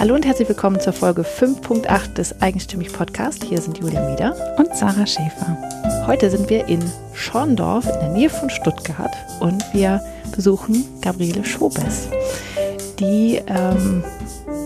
[0.00, 3.44] Hallo und herzlich willkommen zur Folge 5.8 des Eigenstimmig Podcast.
[3.44, 5.58] Hier sind Julia Mieder und Sarah Schäfer.
[6.06, 6.82] Heute sind wir in
[7.12, 10.00] Schorndorf in der Nähe von Stuttgart und wir
[10.34, 12.08] besuchen Gabriele Schobes.
[12.98, 14.02] Die ähm,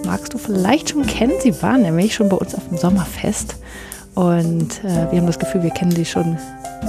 [0.07, 1.33] magst du vielleicht schon kennen.
[1.41, 3.57] Sie war nämlich schon bei uns auf dem Sommerfest
[4.15, 6.39] und äh, wir haben das Gefühl, wir kennen sie schon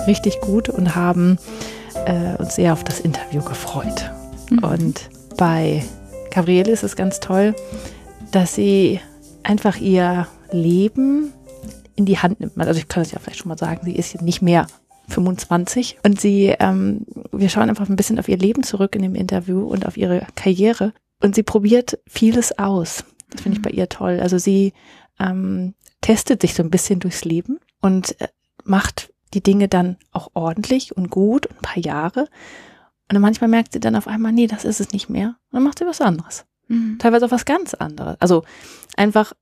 [0.06, 1.40] richtig gut und haben
[2.06, 4.12] äh, uns sehr auf das Interview gefreut.
[4.52, 4.60] Mhm.
[4.60, 5.84] Und bei
[6.30, 7.56] Gabriele ist es ganz toll,
[8.32, 9.00] dass sie
[9.44, 11.34] einfach ihr Leben
[11.96, 12.58] in die Hand nimmt.
[12.60, 14.68] Also ich kann es ja vielleicht schon mal sagen, sie ist nicht mehr
[15.10, 19.16] 25 und sie, ähm, wir schauen einfach ein bisschen auf ihr Leben zurück in dem
[19.16, 23.06] Interview und auf ihre Karriere und sie probiert vieles aus.
[23.30, 24.20] Das finde ich bei ihr toll.
[24.22, 24.74] Also sie
[25.20, 28.28] ähm, testet sich so ein bisschen durchs Leben und äh,
[28.64, 32.22] macht die Dinge dann auch ordentlich und gut und ein paar Jahre.
[32.22, 35.38] Und dann manchmal merkt sie dann auf einmal, nee, das ist es nicht mehr.
[35.52, 36.46] Und dann macht sie was anderes.
[36.68, 36.98] Mhm.
[37.00, 38.18] Teilweise auch was ganz anderes.
[38.20, 38.44] Also
[38.96, 39.34] einfach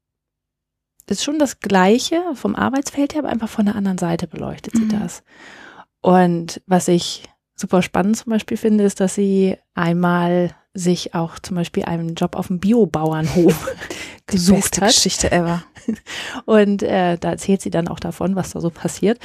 [1.08, 4.86] ist schon das Gleiche vom Arbeitsfeld her, aber einfach von der anderen Seite beleuchtet sie
[4.86, 5.00] mhm.
[5.00, 5.24] das.
[6.02, 7.24] Und was ich
[7.56, 12.36] super spannend zum Beispiel finde, ist, dass sie einmal sich auch zum Beispiel einen Job
[12.36, 13.76] auf dem Biobauernhof
[14.26, 14.90] gesucht hat.
[14.90, 15.64] Geschichte ever.
[16.46, 19.20] Und äh, da erzählt sie dann auch davon, was da so passiert.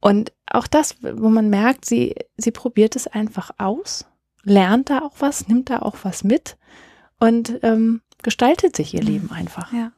[0.00, 4.06] Und auch das, wo man merkt, sie, sie probiert es einfach aus,
[4.44, 6.56] lernt da auch was, nimmt da auch was mit
[7.18, 9.02] und ähm, gestaltet sich ihr.
[9.02, 9.72] Leben einfach.
[9.72, 9.92] Ja.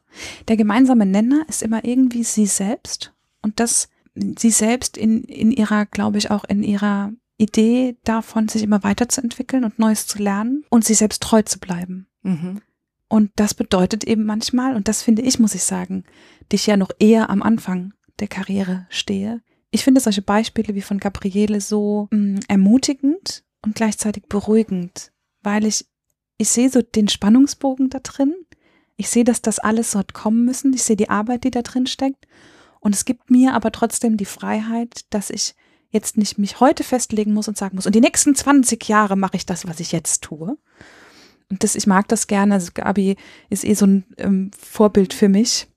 [0.47, 5.85] Der gemeinsame Nenner ist immer irgendwie sie selbst und das sie selbst in, in ihrer,
[5.85, 10.85] glaube ich, auch in ihrer Idee davon, sich immer weiterzuentwickeln und Neues zu lernen und
[10.85, 12.07] sie selbst treu zu bleiben.
[12.21, 12.61] Mhm.
[13.07, 16.05] Und das bedeutet eben manchmal, und das finde ich, muss ich sagen,
[16.51, 19.41] dich ja noch eher am Anfang der Karriere stehe.
[19.71, 25.11] Ich finde solche Beispiele wie von Gabriele so mh, mm, ermutigend und gleichzeitig beruhigend,
[25.41, 25.85] weil ich
[26.41, 28.33] ich sehe so den Spannungsbogen da drin.
[28.97, 30.73] Ich sehe, dass das alles hat kommen müssen.
[30.73, 32.27] Ich sehe die Arbeit, die da drin steckt.
[32.79, 35.53] Und es gibt mir aber trotzdem die Freiheit, dass ich
[35.91, 39.35] jetzt nicht mich heute festlegen muss und sagen muss, und die nächsten 20 Jahre mache
[39.35, 40.57] ich das, was ich jetzt tue.
[41.51, 42.55] Und das, ich mag das gerne.
[42.55, 43.17] Also Gabi
[43.51, 45.67] ist eh so ein ähm, Vorbild für mich.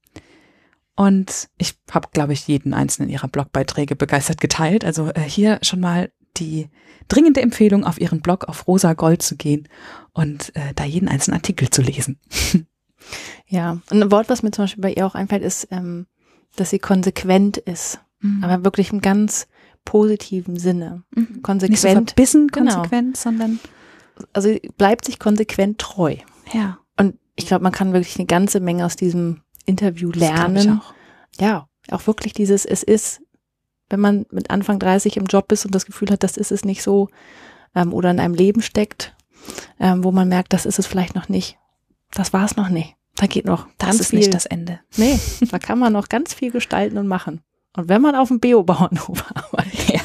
[0.97, 4.83] Und ich habe, glaube ich, jeden einzelnen ihrer Blogbeiträge begeistert geteilt.
[4.83, 6.69] Also äh, hier schon mal die
[7.09, 9.69] dringende Empfehlung, auf ihren Blog auf Rosa Gold zu gehen
[10.13, 12.19] und äh, da jeden einzelnen Artikel zu lesen.
[13.47, 16.07] ja, und ein Wort, was mir zum Beispiel bei ihr auch einfällt, ist, ähm,
[16.57, 18.01] dass sie konsequent ist.
[18.21, 18.43] Mhm.
[18.43, 19.49] Aber wirklich im ganz
[19.85, 21.03] positiven Sinne.
[21.15, 21.43] Mhm.
[21.43, 21.71] Konsequent.
[21.71, 22.73] Nicht so verbissen genau.
[22.73, 23.61] konsequent, sondern.
[24.33, 26.17] Also bleibt sich konsequent treu.
[26.53, 26.79] Ja.
[26.97, 30.55] Und ich glaube, man kann wirklich eine ganze Menge aus diesem Interview lernen.
[30.55, 30.95] Das ich auch.
[31.41, 33.21] Ja, auch wirklich dieses, es ist
[33.91, 36.65] wenn man mit Anfang 30 im Job ist und das Gefühl hat, das ist es
[36.65, 37.09] nicht so,
[37.75, 39.15] ähm, oder in einem Leben steckt,
[39.79, 41.59] ähm, wo man merkt, das ist es vielleicht noch nicht.
[42.13, 42.97] Das war es noch nicht.
[43.17, 44.21] Da geht noch das ganz ist viel.
[44.21, 44.81] nicht das Ende.
[44.97, 45.19] Nee,
[45.51, 47.41] da kann man noch ganz viel gestalten und machen.
[47.77, 50.01] Und wenn man auf dem Biobauernhof arbeitet, ja,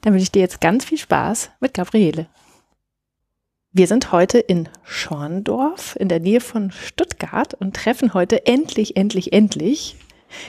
[0.00, 2.28] dann wünsche ich dir jetzt ganz viel Spaß mit Gabriele.
[3.72, 9.32] Wir sind heute in Schorndorf in der Nähe von Stuttgart und treffen heute endlich, endlich,
[9.32, 9.96] endlich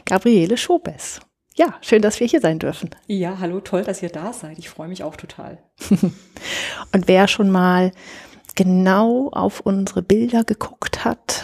[0.06, 1.20] Gabriele Schobes.
[1.60, 2.90] Ja, schön, dass wir hier sein dürfen.
[3.08, 4.58] Ja, hallo, toll, dass ihr da seid.
[4.60, 5.58] Ich freue mich auch total.
[6.94, 7.92] Und wer schon mal
[8.56, 11.44] genau auf unsere Bilder geguckt hat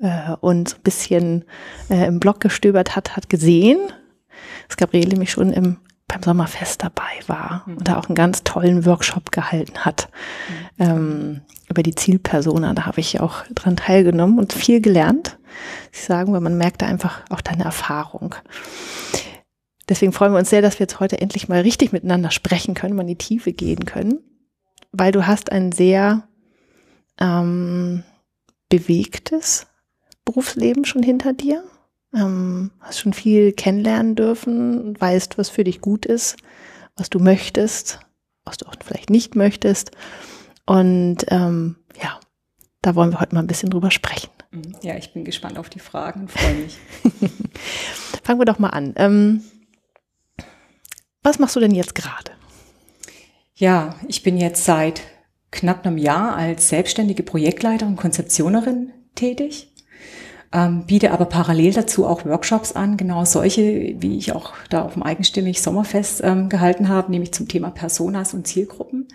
[0.00, 1.44] äh, und so ein bisschen
[1.90, 3.78] äh, im Blog gestöbert hat, hat gesehen,
[4.66, 5.76] dass Gabriele mich schon im,
[6.08, 7.76] beim Sommerfest dabei war mhm.
[7.76, 10.08] und da auch einen ganz tollen Workshop gehalten hat
[10.78, 10.84] mhm.
[10.86, 12.72] ähm, über die Zielpersona.
[12.72, 15.38] Da habe ich auch dran teilgenommen und viel gelernt.
[15.92, 18.34] Ich sagen, weil man merkt da einfach auch deine Erfahrung.
[19.90, 22.94] Deswegen freuen wir uns sehr, dass wir jetzt heute endlich mal richtig miteinander sprechen können,
[22.94, 24.20] mal in die Tiefe gehen können,
[24.92, 26.28] weil du hast ein sehr
[27.18, 28.04] ähm,
[28.68, 29.66] bewegtes
[30.24, 31.64] Berufsleben schon hinter dir,
[32.14, 36.36] ähm, hast schon viel kennenlernen dürfen, weißt, was für dich gut ist,
[36.96, 37.98] was du möchtest,
[38.44, 39.90] was du auch vielleicht nicht möchtest.
[40.66, 42.20] Und ähm, ja,
[42.80, 44.30] da wollen wir heute mal ein bisschen drüber sprechen.
[44.52, 44.76] Mhm.
[44.82, 46.78] Ja, ich bin gespannt auf die Fragen freue mich.
[48.22, 48.92] Fangen wir doch mal an.
[48.94, 49.42] Ähm,
[51.22, 52.32] was machst du denn jetzt gerade?
[53.54, 55.02] Ja, ich bin jetzt seit
[55.50, 59.72] knapp einem Jahr als selbstständige Projektleiterin, Konzeptionerin tätig,
[60.52, 64.94] ähm, biete aber parallel dazu auch Workshops an, genau solche, wie ich auch da auf
[64.94, 69.06] dem eigenstimmig Sommerfest ähm, gehalten habe, nämlich zum Thema Personas und Zielgruppen.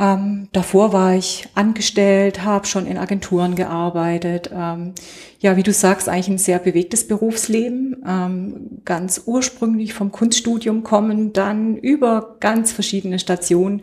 [0.00, 4.50] Ähm, davor war ich angestellt, habe schon in Agenturen gearbeitet.
[4.52, 4.94] Ähm,
[5.40, 8.04] ja, wie du sagst, eigentlich ein sehr bewegtes Berufsleben.
[8.06, 13.82] Ähm, ganz ursprünglich vom Kunststudium kommen, dann über ganz verschiedene Stationen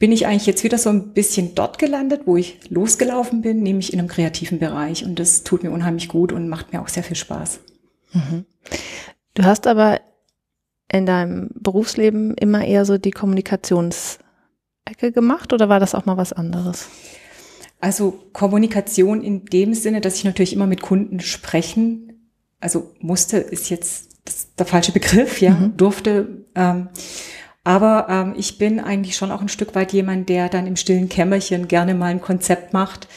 [0.00, 3.92] bin ich eigentlich jetzt wieder so ein bisschen dort gelandet, wo ich losgelaufen bin, nämlich
[3.92, 5.04] in einem kreativen Bereich.
[5.04, 7.60] Und das tut mir unheimlich gut und macht mir auch sehr viel Spaß.
[8.12, 8.44] Mhm.
[9.34, 10.00] Du hast aber
[10.90, 14.18] in deinem Berufsleben immer eher so die Kommunikations
[14.92, 16.88] Ecke gemacht oder war das auch mal was anderes?
[17.80, 22.30] Also Kommunikation in dem Sinne, dass ich natürlich immer mit Kunden sprechen,
[22.60, 24.12] also musste, ist jetzt
[24.56, 25.76] der falsche Begriff, ja, mhm.
[25.76, 26.44] durfte.
[26.54, 26.88] Ähm,
[27.64, 31.08] aber ähm, ich bin eigentlich schon auch ein Stück weit jemand, der dann im stillen
[31.08, 33.08] Kämmerchen gerne mal ein Konzept macht,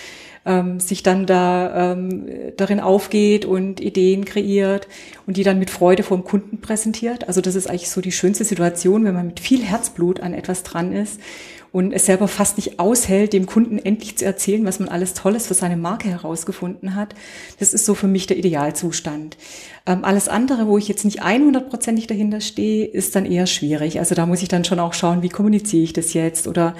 [0.45, 2.27] ähm, sich dann da ähm,
[2.57, 4.87] darin aufgeht und Ideen kreiert
[5.27, 7.27] und die dann mit Freude vom Kunden präsentiert.
[7.27, 10.63] Also das ist eigentlich so die schönste Situation, wenn man mit viel Herzblut an etwas
[10.63, 11.19] dran ist
[11.75, 15.47] und es selber fast nicht aushält, dem Kunden endlich zu erzählen, was man alles Tolles
[15.47, 17.15] für seine Marke herausgefunden hat.
[17.59, 19.35] Das ist so für mich der Idealzustand.
[19.85, 23.99] Ähm, alles andere, wo ich jetzt nicht 100%ig dahinter stehe, ist dann eher schwierig.
[23.99, 26.75] Also da muss ich dann schon auch schauen, wie kommuniziere ich das jetzt oder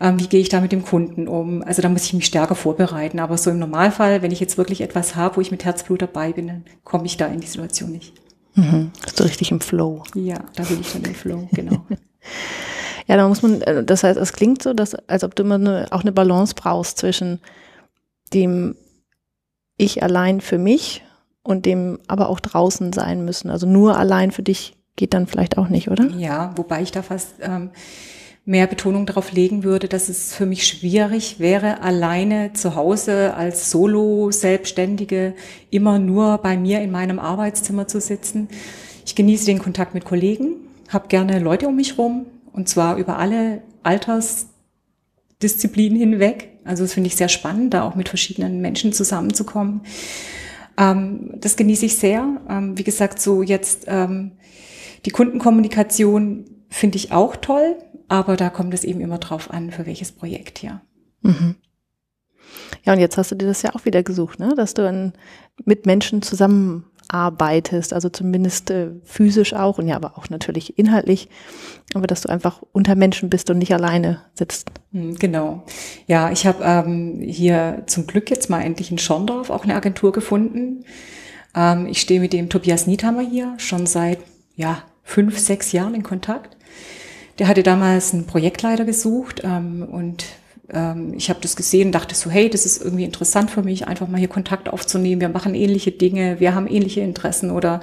[0.00, 1.62] ähm, wie gehe ich da mit dem Kunden um.
[1.62, 3.20] Also da muss ich mich stärker vorbereiten.
[3.20, 6.32] Aber so im Normalfall, wenn ich jetzt wirklich etwas habe, wo ich mit Herzblut dabei
[6.32, 8.14] bin, dann komme ich da in die Situation nicht.
[8.56, 8.90] Mhm.
[9.14, 10.02] Du richtig im Flow?
[10.16, 11.86] Ja, da bin ich dann im Flow, genau.
[13.10, 15.56] Ja, da muss man, äh, das heißt, es klingt so, dass, als ob du immer
[15.56, 17.40] eine, auch eine Balance brauchst zwischen
[18.32, 18.76] dem
[19.76, 21.02] Ich allein für mich
[21.42, 23.50] und dem aber auch draußen sein müssen.
[23.50, 26.06] Also nur allein für dich geht dann vielleicht auch nicht, oder?
[26.10, 27.70] Ja, wobei ich da fast ähm,
[28.44, 33.72] mehr Betonung darauf legen würde, dass es für mich schwierig wäre, alleine zu Hause als
[33.72, 35.34] Solo-Selbstständige
[35.70, 38.46] immer nur bei mir in meinem Arbeitszimmer zu sitzen.
[39.04, 40.54] Ich genieße den Kontakt mit Kollegen,
[40.90, 46.58] habe gerne Leute um mich rum, und zwar über alle Altersdisziplinen hinweg.
[46.64, 49.82] Also das finde ich sehr spannend, da auch mit verschiedenen Menschen zusammenzukommen.
[50.76, 52.40] Ähm, das genieße ich sehr.
[52.48, 54.32] Ähm, wie gesagt, so jetzt ähm,
[55.06, 57.76] die Kundenkommunikation finde ich auch toll,
[58.08, 60.82] aber da kommt es eben immer drauf an, für welches Projekt hier.
[61.22, 61.56] Mhm.
[62.84, 64.54] Ja, und jetzt hast du dir das ja auch wieder gesucht, ne?
[64.56, 65.12] dass du an,
[65.64, 71.28] mit Menschen zusammen arbeitest, also zumindest äh, physisch auch und ja, aber auch natürlich inhaltlich,
[71.94, 74.70] aber dass du einfach unter Menschen bist und nicht alleine sitzt.
[74.92, 75.64] Hm, genau.
[76.06, 80.12] Ja, ich habe ähm, hier zum Glück jetzt mal endlich in Schorndorf auch eine Agentur
[80.12, 80.84] gefunden.
[81.54, 84.18] Ähm, ich stehe mit dem Tobias Niethammer hier schon seit
[84.56, 86.56] ja fünf, sechs Jahren in Kontakt.
[87.38, 90.24] Der hatte damals einen Projektleiter gesucht ähm, und
[90.72, 94.08] ähm, ich habe das gesehen, dachte so, hey, das ist irgendwie interessant für mich, einfach
[94.08, 95.20] mal hier Kontakt aufzunehmen.
[95.20, 97.80] Wir machen ähnliche Dinge, wir haben ähnliche Interessen oder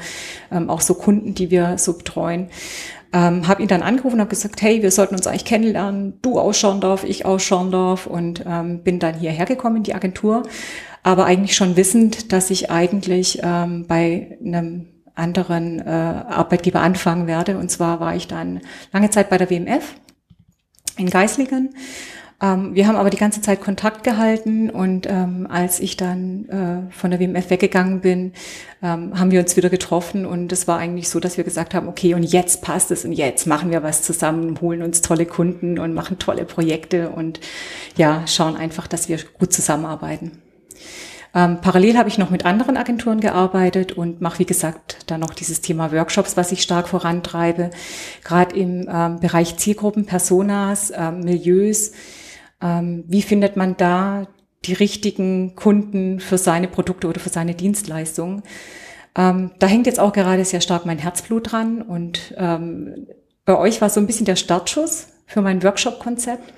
[0.51, 2.50] ähm, auch so Kunden, die wir so betreuen.
[3.13, 6.19] Ähm, habe ihn dann angerufen und habe gesagt, hey, wir sollten uns eigentlich kennenlernen.
[6.21, 10.44] Du aus Schorndorf, ich aus Schorndorf und ähm, bin dann hierher gekommen in die Agentur,
[11.04, 17.57] aber eigentlich schon wissend, dass ich eigentlich ähm, bei einem anderen äh, Arbeitgeber anfangen werde.
[17.57, 18.62] Und zwar war ich dann
[18.92, 19.95] lange Zeit bei der WMF
[20.98, 21.74] in Geislingen
[22.39, 26.94] ähm, wir haben aber die ganze Zeit Kontakt gehalten und ähm, als ich dann äh,
[26.94, 28.34] von der WMF weggegangen bin,
[28.84, 31.88] ähm, haben wir uns wieder getroffen und es war eigentlich so, dass wir gesagt haben,
[31.88, 35.80] okay, und jetzt passt es und jetzt machen wir was zusammen, holen uns tolle Kunden
[35.80, 37.39] und machen tolle Projekte und
[37.95, 40.44] ja, schauen einfach, dass wir gut zusammenarbeiten.
[41.34, 45.34] Ähm, parallel habe ich noch mit anderen Agenturen gearbeitet und mache, wie gesagt, dann noch
[45.34, 47.72] dieses Thema Workshops, was ich stark vorantreibe,
[48.24, 51.94] gerade im ähm, Bereich Zielgruppen, Personas, ähm, Milieus
[52.62, 54.27] ähm, wie findet man da
[54.65, 58.43] die richtigen Kunden für seine Produkte oder für seine Dienstleistungen?
[59.15, 63.08] Ähm, da hängt jetzt auch gerade sehr stark mein Herzblut dran und ähm,
[63.46, 66.53] bei euch war so ein bisschen der Startschuss für mein Workshop-Konzept.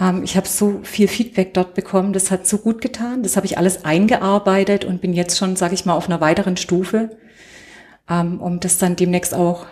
[0.00, 3.22] Ähm, ich habe so viel Feedback dort bekommen, das hat so gut getan.
[3.22, 6.56] Das habe ich alles eingearbeitet und bin jetzt schon, sage ich mal, auf einer weiteren
[6.56, 7.16] Stufe,
[8.08, 9.66] ähm, um das dann demnächst auch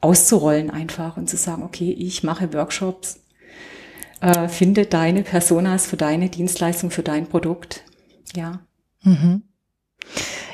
[0.00, 3.20] auszurollen einfach und zu sagen, okay, ich mache Workshops
[4.20, 7.84] äh, finde deine Personas für deine Dienstleistung, für dein Produkt.
[8.34, 8.60] Ja.
[9.02, 9.42] Mhm.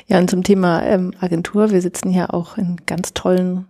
[0.07, 3.67] Ja, und zum Thema ähm, Agentur, wir sitzen hier auch in ganz tollen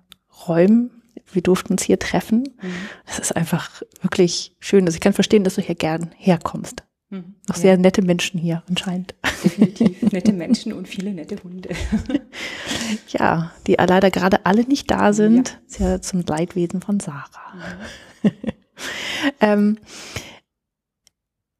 [0.47, 0.89] Räumen.
[1.31, 2.43] Wir durften uns hier treffen.
[2.61, 2.73] Mhm.
[3.05, 4.85] Das ist einfach wirklich schön.
[4.85, 6.83] Also ich kann verstehen, dass du hier gern herkommst.
[7.09, 7.35] Mhm.
[7.47, 7.61] Noch ja.
[7.61, 9.15] sehr nette Menschen hier anscheinend.
[9.43, 10.01] Definitiv.
[10.11, 11.69] nette Menschen und viele nette Hunde.
[13.07, 15.49] ja, die leider gerade alle nicht da sind.
[15.49, 15.59] Ja.
[15.67, 17.53] Ist ja zum Leidwesen von Sarah.
[18.23, 18.31] Mhm.
[19.41, 19.77] ähm,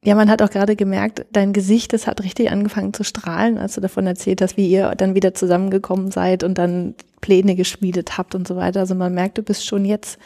[0.04, 3.76] ja, man hat auch gerade gemerkt, dein Gesicht, das hat richtig angefangen zu strahlen, als
[3.76, 8.36] du davon erzählt hast, wie ihr dann wieder zusammengekommen seid und dann Pläne geschmiedet habt
[8.36, 8.82] und so weiter.
[8.82, 10.20] Also man merkt, du bist schon jetzt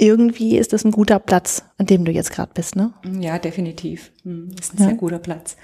[0.00, 2.92] irgendwie ist das ein guter Platz, an dem du jetzt gerade bist, ne?
[3.20, 4.10] Ja, definitiv.
[4.24, 4.88] Hm, das ist ein ja.
[4.88, 5.56] sehr guter Platz.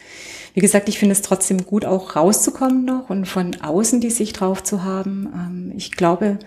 [0.53, 4.41] Wie gesagt, ich finde es trotzdem gut, auch rauszukommen noch und von außen die Sicht
[4.41, 5.33] drauf zu haben.
[5.35, 6.39] Ähm, ich glaube,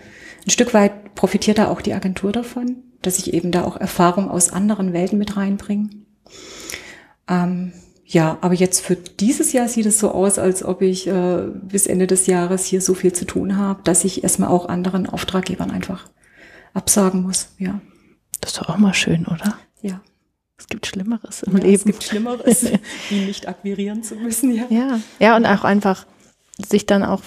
[0.46, 4.30] ein Stück weit profitiert da auch die Agentur davon, dass ich eben da auch Erfahrung
[4.30, 5.90] aus anderen Welten mit reinbringe.
[7.28, 7.72] Ähm,
[8.04, 11.86] ja, aber jetzt für dieses Jahr sieht es so aus, als ob ich äh, bis
[11.86, 15.70] Ende des Jahres hier so viel zu tun habe, dass ich erstmal auch anderen Auftraggebern
[15.70, 16.08] einfach
[16.74, 17.80] absagen muss, ja.
[18.40, 19.56] Das ist doch auch mal schön, oder?
[19.82, 20.00] Ja.
[20.58, 21.74] Es gibt Schlimmeres im ja, Leben.
[21.74, 22.64] Es gibt Schlimmeres,
[23.10, 24.64] ihn nicht akquirieren zu müssen, ja.
[24.70, 26.06] Ja, ja, und auch einfach
[26.58, 27.22] sich dann auch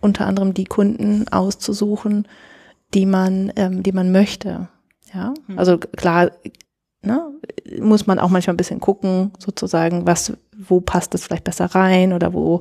[0.00, 2.28] unter anderem die Kunden auszusuchen,
[2.94, 4.68] die man, ähm, die man möchte.
[5.14, 5.58] Ja, hm.
[5.58, 6.30] also klar,
[7.02, 7.22] ne,
[7.80, 12.12] muss man auch manchmal ein bisschen gucken, sozusagen, was, wo passt es vielleicht besser rein
[12.12, 12.60] oder wo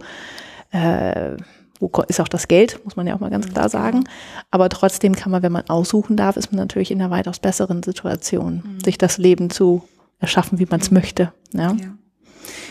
[0.71, 1.37] äh,
[1.83, 4.05] wo ist auch das Geld, muss man ja auch mal ganz klar sagen.
[4.51, 7.83] Aber trotzdem kann man, wenn man aussuchen darf, ist man natürlich in einer weitaus besseren
[7.83, 8.79] Situation, mhm.
[8.83, 9.83] sich das Leben zu
[10.19, 10.97] erschaffen, wie man es mhm.
[10.97, 11.33] möchte.
[11.51, 11.73] Ja.
[11.73, 11.97] ja.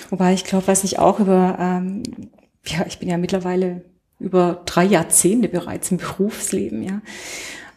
[0.09, 2.03] Wobei ich glaube, was ich auch über, ähm,
[2.67, 3.83] ja, ich bin ja mittlerweile
[4.19, 7.03] über drei Jahrzehnte bereits im Berufsleben, ja.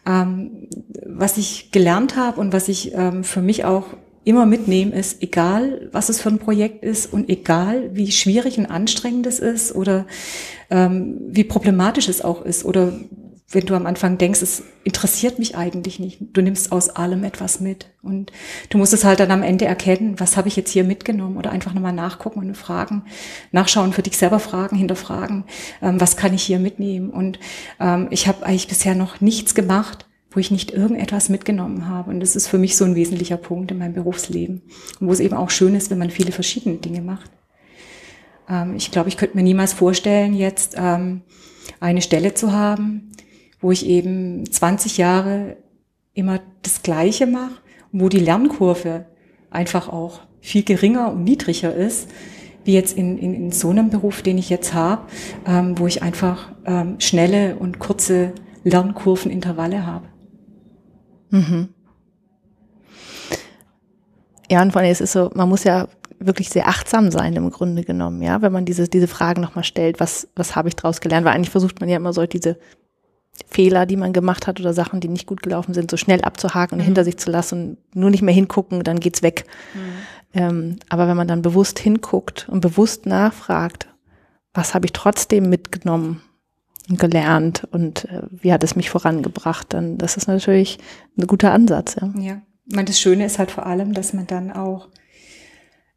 [0.06, 0.68] Ähm,
[1.04, 3.86] was ich gelernt habe und was ich ähm, für mich auch
[4.24, 8.66] immer mitnehmen ist, egal was es für ein Projekt ist und egal wie schwierig und
[8.66, 10.06] anstrengend es ist oder
[10.68, 12.92] ähm, wie problematisch es auch ist oder
[13.48, 17.60] wenn du am Anfang denkst, es interessiert mich eigentlich nicht, du nimmst aus allem etwas
[17.60, 18.32] mit und
[18.70, 21.50] du musst es halt dann am Ende erkennen, was habe ich jetzt hier mitgenommen oder
[21.50, 23.04] einfach nochmal nachgucken und fragen,
[23.52, 25.44] nachschauen, für dich selber fragen, hinterfragen,
[25.80, 27.38] ähm, was kann ich hier mitnehmen und
[27.78, 32.10] ähm, ich habe eigentlich bisher noch nichts gemacht, wo ich nicht irgendetwas mitgenommen habe.
[32.10, 34.60] Und das ist für mich so ein wesentlicher Punkt in meinem Berufsleben.
[35.00, 37.30] Und wo es eben auch schön ist, wenn man viele verschiedene Dinge macht.
[38.46, 41.22] Ähm, ich glaube, ich könnte mir niemals vorstellen, jetzt ähm,
[41.80, 43.12] eine Stelle zu haben,
[43.60, 45.56] wo ich eben 20 Jahre
[46.14, 47.54] immer das Gleiche mache,
[47.92, 49.06] wo die Lernkurve
[49.50, 52.08] einfach auch viel geringer und niedriger ist,
[52.64, 55.02] wie jetzt in, in, in so einem Beruf, den ich jetzt habe,
[55.46, 58.32] ähm, wo ich einfach ähm, schnelle und kurze
[58.64, 60.08] Lernkurvenintervalle habe.
[61.30, 61.68] Mhm.
[64.50, 67.50] Ja, und vor allem, es ist so, man muss ja wirklich sehr achtsam sein im
[67.50, 71.00] Grunde genommen, ja, wenn man diese, diese Fragen nochmal stellt, was, was habe ich daraus
[71.00, 71.26] gelernt?
[71.26, 72.58] Weil eigentlich versucht man ja immer so diese
[73.48, 76.76] Fehler, die man gemacht hat oder Sachen, die nicht gut gelaufen sind, so schnell abzuhaken
[76.76, 76.86] und mhm.
[76.86, 79.44] hinter sich zu lassen und nur nicht mehr hingucken, dann geht's weg.
[79.74, 80.40] Mhm.
[80.40, 83.88] Ähm, aber wenn man dann bewusst hinguckt und bewusst nachfragt,
[84.54, 86.22] was habe ich trotzdem mitgenommen?
[86.88, 90.78] gelernt und äh, wie hat es mich vorangebracht, dann das ist natürlich
[91.18, 91.96] ein guter Ansatz.
[92.00, 92.42] Ja, ja.
[92.68, 94.88] Ich meine, das Schöne ist halt vor allem, dass man dann auch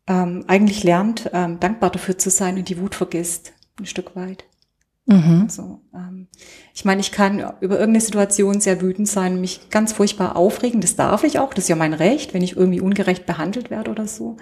[0.08, 4.46] ähm, eigentlich lernt, ähm, dankbar dafür zu sein und die Wut vergisst, ein Stück weit.
[5.10, 5.42] Mhm.
[5.44, 6.28] Also, ähm,
[6.74, 10.82] ich meine, ich kann über irgendeine Situation sehr wütend sein, mich ganz furchtbar aufregen.
[10.82, 11.54] Das darf ich auch.
[11.54, 14.38] Das ist ja mein Recht, wenn ich irgendwie ungerecht behandelt werde oder so.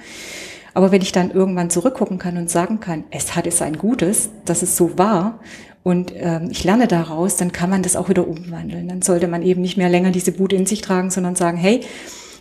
[0.74, 4.30] Aber wenn ich dann irgendwann zurückgucken kann und sagen kann, es hat es ein Gutes,
[4.46, 5.40] dass es so war
[5.84, 8.90] und ähm, ich lerne daraus, dann kann man das auch wieder umwandeln.
[8.90, 11.80] Dann sollte man eben nicht mehr länger diese Bude in sich tragen, sondern sagen, hey,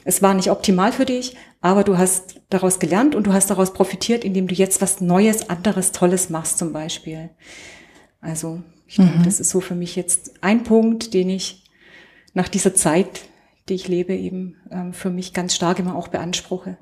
[0.04, 3.72] es war nicht optimal für dich, aber du hast daraus gelernt und du hast daraus
[3.72, 7.30] profitiert, indem du jetzt was Neues, anderes, Tolles machst zum Beispiel.
[8.26, 9.04] Also ich mhm.
[9.04, 11.64] denke, das ist so für mich jetzt ein Punkt, den ich
[12.34, 13.22] nach dieser Zeit,
[13.68, 16.76] die ich lebe, eben ähm, für mich ganz stark immer auch beanspruche.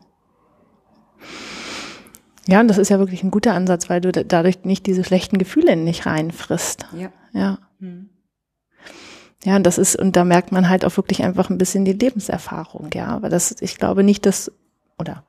[2.47, 5.39] Ja, und das ist ja wirklich ein guter Ansatz, weil du dadurch nicht diese schlechten
[5.39, 6.87] Gefühle in dich reinfrisst.
[6.99, 7.11] Ja.
[7.33, 7.59] Ja.
[7.79, 8.11] Hm.
[9.45, 11.93] Ja, und das ist, und da merkt man halt auch wirklich einfach ein bisschen die
[11.93, 13.07] Lebenserfahrung, ja.
[13.09, 14.51] Aber das, ich glaube nicht, dass,
[14.99, 15.25] oder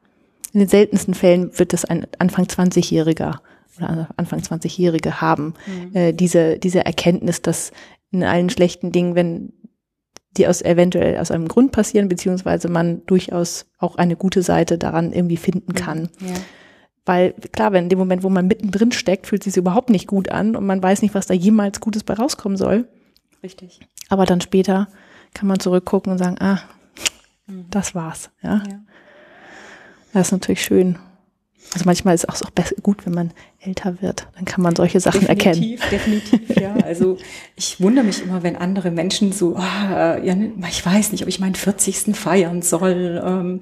[0.54, 3.40] in den seltensten Fällen wird das ein Anfang 20-Jähriger
[3.78, 5.96] oder Anfang 20-Jährige haben, mhm.
[5.96, 7.72] äh, diese, diese Erkenntnis, dass
[8.12, 9.54] in allen schlechten Dingen, wenn
[10.38, 15.14] die aus eventuell aus einem Grund passieren, beziehungsweise man durchaus auch eine gute Seite daran
[15.14, 16.10] irgendwie finden kann.
[16.20, 16.36] Ja.
[17.06, 20.08] Weil klar, wenn in dem Moment, wo man mittendrin steckt, fühlt es sich überhaupt nicht
[20.08, 22.88] gut an und man weiß nicht, was da jemals Gutes bei rauskommen soll.
[23.44, 23.80] Richtig.
[24.10, 24.88] Aber dann später
[25.34, 26.62] kann man zurückgucken und sagen, ah,
[27.46, 27.66] mhm.
[27.70, 28.32] das war's.
[28.42, 28.64] Ja?
[28.70, 28.80] ja.
[30.14, 30.98] Das ist natürlich schön.
[31.74, 32.52] Also manchmal ist es auch
[32.84, 34.28] gut, wenn man älter wird.
[34.36, 35.92] Dann kann man solche Sachen definitiv, erkennen.
[35.92, 36.76] Definitiv, ja.
[36.86, 37.18] Also
[37.56, 40.36] ich wundere mich immer, wenn andere Menschen so, ah, ja,
[40.70, 42.16] ich weiß nicht, ob ich meinen 40.
[42.16, 43.22] feiern soll.
[43.26, 43.62] Ähm, und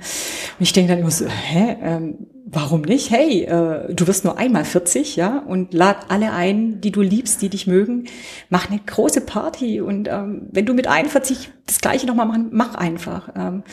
[0.59, 3.09] ich denke dann immer so, hä, ähm, warum nicht?
[3.09, 7.41] Hey, äh, du wirst nur einmal 40, ja, und lad alle ein, die du liebst,
[7.41, 8.05] die dich mögen.
[8.49, 12.75] Mach eine große Party und ähm, wenn du mit 41 das Gleiche nochmal machen, mach
[12.75, 13.29] einfach.
[13.35, 13.63] Ähm,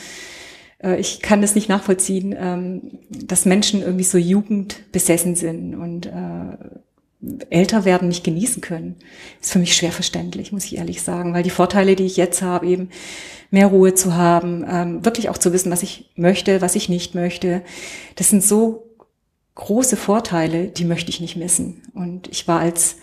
[0.83, 6.57] äh, ich kann das nicht nachvollziehen, ähm, dass Menschen irgendwie so jugendbesessen sind und äh,
[7.49, 8.95] älter werden nicht genießen können,
[9.39, 12.41] ist für mich schwer verständlich, muss ich ehrlich sagen, weil die Vorteile, die ich jetzt
[12.41, 12.89] habe, eben
[13.51, 17.13] mehr Ruhe zu haben, ähm, wirklich auch zu wissen, was ich möchte, was ich nicht
[17.13, 17.61] möchte,
[18.15, 18.87] das sind so
[19.53, 21.83] große Vorteile, die möchte ich nicht missen.
[21.93, 22.95] Und ich war als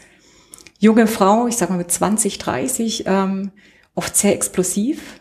[0.80, 3.52] junge Frau, ich sag mal mit 20, 30, ähm,
[3.94, 5.20] oft sehr explosiv,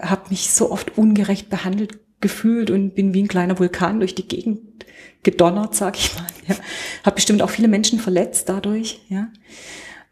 [0.00, 4.26] habe mich so oft ungerecht behandelt gefühlt und bin wie ein kleiner Vulkan durch die
[4.26, 4.84] Gegend
[5.22, 6.26] gedonnert, sag ich mal.
[6.48, 6.56] Ja.
[7.04, 9.00] Habe bestimmt auch viele Menschen verletzt dadurch.
[9.08, 9.28] Ja.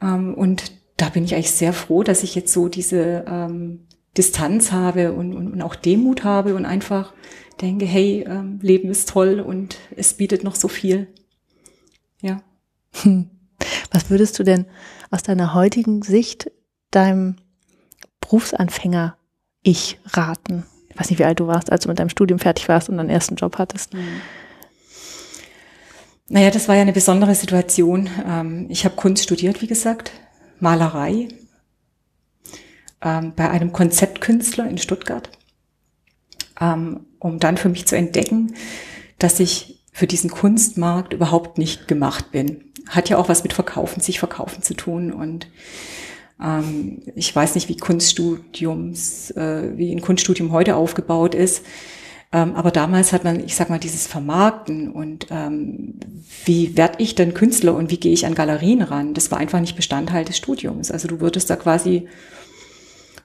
[0.00, 4.72] Ähm, und da bin ich eigentlich sehr froh, dass ich jetzt so diese ähm, Distanz
[4.72, 7.12] habe und, und, und auch Demut habe und einfach
[7.60, 11.08] denke, hey, ähm, Leben ist toll und es bietet noch so viel.
[12.20, 12.42] Ja.
[13.02, 13.30] Hm.
[13.90, 14.66] Was würdest du denn
[15.10, 16.50] aus deiner heutigen Sicht
[16.90, 17.36] deinem
[18.20, 19.16] Berufsanfänger
[19.66, 20.64] ich raten?
[20.88, 22.96] Ich weiß nicht, wie alt du warst, als du mit deinem Studium fertig warst und
[22.96, 23.94] deinen ersten Job hattest.
[23.94, 24.20] Mhm.
[26.28, 28.08] Naja, das war ja eine besondere Situation.
[28.26, 30.12] Ähm, ich habe Kunst studiert, wie gesagt,
[30.60, 31.28] Malerei
[33.02, 35.30] ähm, bei einem Konzeptkünstler in Stuttgart,
[36.60, 38.54] ähm, um dann für mich zu entdecken,
[39.18, 42.72] dass ich für diesen Kunstmarkt überhaupt nicht gemacht bin.
[42.88, 45.48] Hat ja auch was mit Verkaufen, sich verkaufen zu tun und
[46.42, 51.64] ähm, ich weiß nicht, wie Kunststudiums, äh, wie ein Kunststudium heute aufgebaut ist.
[52.32, 55.94] Ähm, aber damals hat man, ich sag mal, dieses Vermarkten und ähm,
[56.44, 59.14] wie werde ich denn Künstler und wie gehe ich an Galerien ran?
[59.14, 60.90] Das war einfach nicht Bestandteil des Studiums.
[60.90, 62.08] Also du würdest da quasi,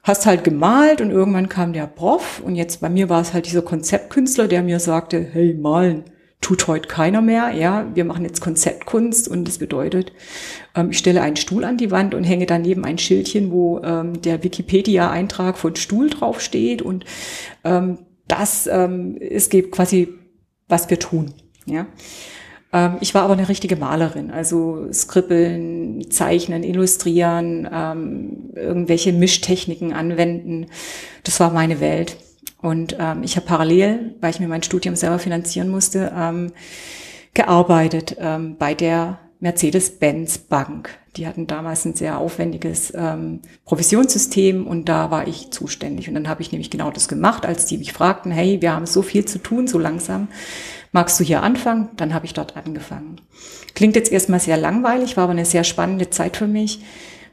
[0.04, 3.46] hast halt gemalt und irgendwann kam der Prof und jetzt bei mir war es halt
[3.46, 6.04] dieser Konzeptkünstler, der mir sagte, hey, malen
[6.42, 7.52] tut heute keiner mehr.
[7.52, 10.12] Ja, wir machen jetzt Konzeptkunst und das bedeutet,
[10.74, 14.20] ähm, ich stelle einen Stuhl an die Wand und hänge daneben ein Schildchen, wo ähm,
[14.20, 17.06] der Wikipedia-Eintrag von Stuhl draufsteht und
[17.64, 20.08] ähm, das ähm, es gibt quasi,
[20.68, 21.32] was wir tun.
[21.64, 21.86] Ja.
[22.72, 30.66] Ähm, ich war aber eine richtige Malerin, also Skribbeln, Zeichnen, Illustrieren, ähm, irgendwelche Mischtechniken anwenden.
[31.24, 32.16] Das war meine Welt.
[32.62, 36.52] Und ähm, ich habe parallel, weil ich mir mein Studium selber finanzieren musste, ähm,
[37.34, 40.90] gearbeitet ähm, bei der Mercedes-Benz Bank.
[41.16, 46.08] Die hatten damals ein sehr aufwendiges ähm, Provisionssystem und da war ich zuständig.
[46.08, 48.86] Und dann habe ich nämlich genau das gemacht, als die mich fragten, hey, wir haben
[48.86, 50.28] so viel zu tun, so langsam.
[50.92, 51.88] Magst du hier anfangen?
[51.96, 53.20] Dann habe ich dort angefangen.
[53.74, 56.80] Klingt jetzt erstmal sehr langweilig, war aber eine sehr spannende Zeit für mich,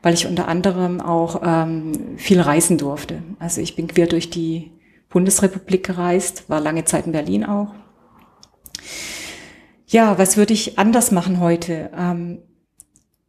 [0.02, 3.22] weil ich unter anderem auch ähm, viel reisen durfte.
[3.38, 4.72] Also ich bin quer durch die
[5.10, 7.74] Bundesrepublik gereist, war lange Zeit in Berlin auch.
[9.88, 11.90] Ja, was würde ich anders machen heute?
[11.98, 12.44] Ähm,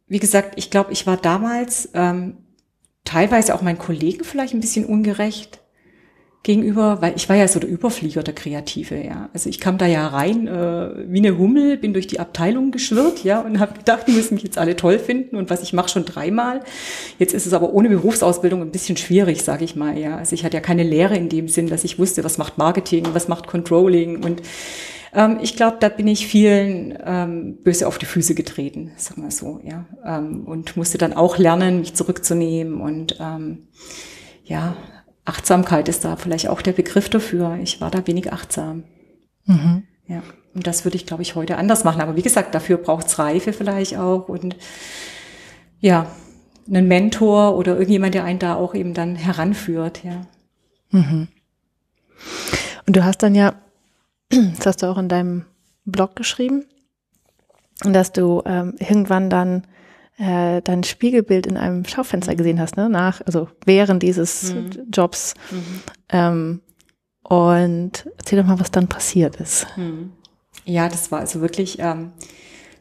[0.07, 2.37] wie gesagt, ich glaube, ich war damals ähm,
[3.03, 5.60] teilweise auch meinen Kollegen vielleicht ein bisschen ungerecht
[6.43, 9.29] gegenüber, weil ich war ja so der Überflieger, der Kreative, ja.
[9.31, 13.23] Also ich kam da ja rein äh, wie eine Hummel, bin durch die Abteilung geschwirrt,
[13.23, 15.89] ja, und habe gedacht, die müssen mich jetzt alle toll finden und was ich mache
[15.89, 16.61] schon dreimal.
[17.19, 20.17] Jetzt ist es aber ohne Berufsausbildung ein bisschen schwierig, sage ich mal, ja.
[20.17, 23.05] Also ich hatte ja keine Lehre in dem Sinn, dass ich wusste, was macht Marketing,
[23.13, 24.41] was macht Controlling und
[25.13, 29.29] ähm, ich glaube, da bin ich vielen ähm, böse auf die Füße getreten, sagen wir
[29.29, 33.67] so, ja, ähm, und musste dann auch lernen, mich zurückzunehmen und ähm,
[34.43, 34.75] ja,
[35.25, 37.57] Achtsamkeit ist da vielleicht auch der Begriff dafür.
[37.61, 38.83] Ich war da wenig achtsam.
[39.45, 39.83] Mhm.
[40.07, 40.23] Ja.
[40.53, 42.01] Und das würde ich, glaube ich, heute anders machen.
[42.01, 44.55] Aber wie gesagt, dafür braucht es Reife vielleicht auch und
[45.79, 46.07] ja,
[46.67, 50.21] einen Mentor oder irgendjemand, der einen da auch eben dann heranführt, ja.
[50.91, 51.27] Mhm.
[52.85, 53.55] Und du hast dann ja,
[54.29, 55.45] das hast du auch in deinem
[55.85, 56.65] Blog geschrieben,
[57.83, 59.63] dass du ähm, irgendwann dann
[60.21, 62.89] äh, dein Spiegelbild in einem Schaufenster gesehen hast, ne?
[62.89, 64.69] Nach, also während dieses mhm.
[64.93, 65.33] Jobs.
[65.49, 65.81] Mhm.
[66.09, 66.61] Ähm,
[67.23, 69.65] und erzähl doch mal, was dann passiert ist.
[69.77, 70.11] Mhm.
[70.65, 72.11] Ja, das war also wirklich, ähm,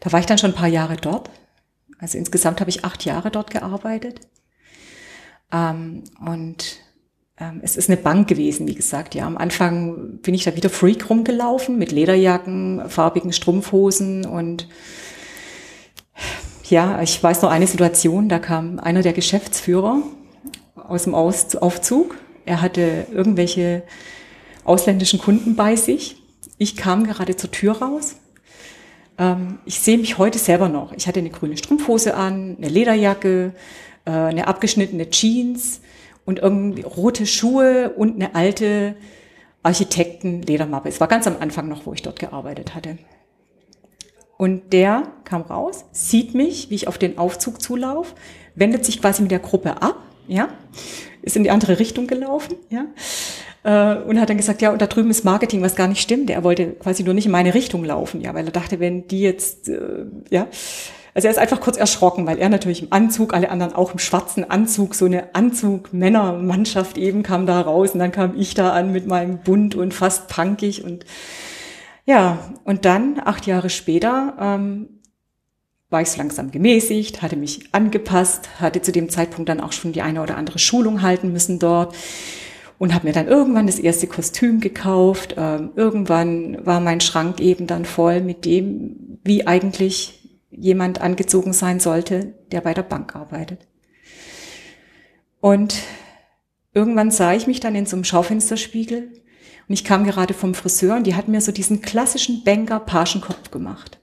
[0.00, 1.30] da war ich dann schon ein paar Jahre dort.
[1.98, 4.20] Also insgesamt habe ich acht Jahre dort gearbeitet.
[5.50, 6.76] Ähm, und
[7.38, 9.14] ähm, es ist eine Bank gewesen, wie gesagt.
[9.14, 14.68] Ja, am Anfang bin ich da wieder Freak rumgelaufen mit Lederjacken, farbigen Strumpfhosen und
[16.70, 20.02] ja, ich weiß noch eine Situation, da kam einer der Geschäftsführer
[20.74, 22.16] aus dem Aufzug.
[22.44, 23.82] Er hatte irgendwelche
[24.64, 26.16] ausländischen Kunden bei sich.
[26.58, 28.16] Ich kam gerade zur Tür raus.
[29.18, 30.92] Ähm, ich sehe mich heute selber noch.
[30.92, 33.52] Ich hatte eine grüne Strumpfhose an, eine Lederjacke,
[34.04, 35.80] äh, eine abgeschnittene Jeans
[36.24, 38.96] und irgendwie rote Schuhe und eine alte
[39.62, 40.88] Architekten-Ledermappe.
[40.88, 42.98] Es war ganz am Anfang noch, wo ich dort gearbeitet hatte.
[44.40, 48.14] Und der kam raus, sieht mich, wie ich auf den Aufzug zulauf,
[48.54, 49.96] wendet sich quasi mit der Gruppe ab,
[50.28, 50.48] ja,
[51.20, 52.86] ist in die andere Richtung gelaufen, ja,
[53.62, 56.30] Äh, und hat dann gesagt, ja, und da drüben ist Marketing, was gar nicht stimmt.
[56.30, 59.20] Er wollte quasi nur nicht in meine Richtung laufen, ja, weil er dachte, wenn die
[59.20, 60.46] jetzt, äh, ja,
[61.12, 63.98] also er ist einfach kurz erschrocken, weil er natürlich im Anzug, alle anderen auch im
[63.98, 68.90] schwarzen Anzug, so eine Anzug-Männermannschaft eben kam da raus und dann kam ich da an
[68.92, 71.04] mit meinem bunt und fast punkig und
[72.04, 75.00] ja, und dann, acht Jahre später, ähm,
[75.90, 79.92] war ich so langsam gemäßigt, hatte mich angepasst, hatte zu dem Zeitpunkt dann auch schon
[79.92, 81.94] die eine oder andere Schulung halten müssen dort
[82.78, 85.34] und habe mir dann irgendwann das erste Kostüm gekauft.
[85.36, 91.80] Ähm, irgendwann war mein Schrank eben dann voll mit dem, wie eigentlich jemand angezogen sein
[91.80, 93.66] sollte, der bei der Bank arbeitet.
[95.40, 95.74] Und
[96.72, 99.12] irgendwann sah ich mich dann in so einem Schaufensterspiegel
[99.70, 104.00] und ich kam gerade vom Friseur und die hat mir so diesen klassischen Banker-Pagenkopf gemacht.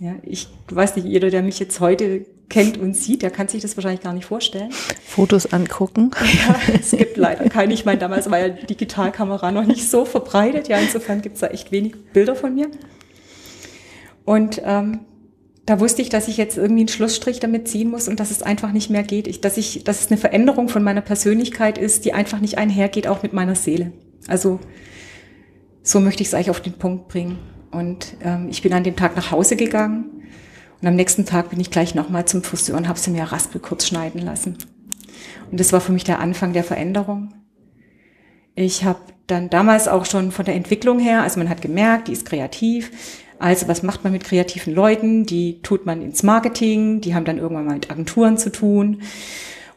[0.00, 3.62] Ja, ich weiß nicht, jeder, der mich jetzt heute kennt und sieht, der kann sich
[3.62, 4.72] das wahrscheinlich gar nicht vorstellen.
[5.06, 6.10] Fotos angucken.
[6.48, 7.74] Ja, es gibt leider keine.
[7.74, 10.66] Ich meine, damals war ja Digitalkamera noch nicht so verbreitet.
[10.66, 12.68] Ja, insofern gibt es da echt wenig Bilder von mir.
[14.24, 15.02] Und ähm,
[15.64, 18.42] da wusste ich, dass ich jetzt irgendwie einen Schlussstrich damit ziehen muss und dass es
[18.42, 19.28] einfach nicht mehr geht.
[19.28, 23.06] Ich, dass ich, dass es eine Veränderung von meiner Persönlichkeit ist, die einfach nicht einhergeht,
[23.06, 23.92] auch mit meiner Seele.
[24.26, 24.58] Also
[25.84, 27.38] so möchte ich es eigentlich auf den Punkt bringen.
[27.70, 30.22] Und ähm, ich bin an dem Tag nach Hause gegangen
[30.80, 33.60] und am nächsten Tag bin ich gleich nochmal zum Friseur und habe sie mir raspel
[33.60, 34.58] kurz schneiden lassen.
[35.50, 37.34] Und das war für mich der Anfang der Veränderung.
[38.54, 42.12] Ich habe dann damals auch schon von der Entwicklung her, also man hat gemerkt, die
[42.12, 42.90] ist kreativ.
[43.38, 45.26] Also was macht man mit kreativen Leuten?
[45.26, 49.02] Die tut man ins Marketing, die haben dann irgendwann mal mit Agenturen zu tun.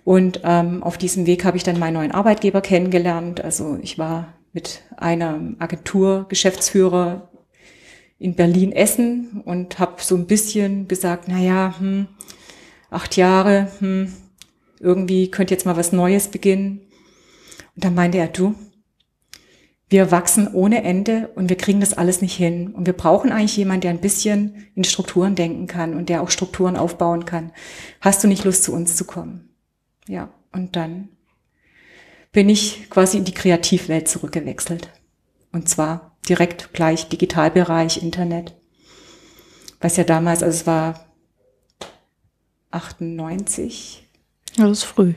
[0.05, 3.43] Und ähm, auf diesem Weg habe ich dann meinen neuen Arbeitgeber kennengelernt.
[3.43, 7.29] Also ich war mit einer Agentur Geschäftsführer
[8.17, 12.07] in Berlin Essen und habe so ein bisschen gesagt, na ja, hm,
[12.89, 14.11] acht Jahre, hm,
[14.79, 16.81] irgendwie könnte jetzt mal was Neues beginnen.
[17.75, 18.55] Und dann meinte er, du,
[19.89, 22.73] wir wachsen ohne Ende und wir kriegen das alles nicht hin.
[22.73, 26.31] Und wir brauchen eigentlich jemanden, der ein bisschen in Strukturen denken kann und der auch
[26.31, 27.51] Strukturen aufbauen kann.
[28.01, 29.49] Hast du nicht Lust, zu uns zu kommen?
[30.07, 31.09] Ja, und dann
[32.37, 34.89] bin ich quasi in die Kreativwelt zurückgewechselt.
[35.51, 38.55] Und zwar direkt gleich Digitalbereich, Internet.
[39.81, 41.07] Was ja damals, also es war
[42.69, 44.07] 98.
[44.55, 45.15] Das ist früh.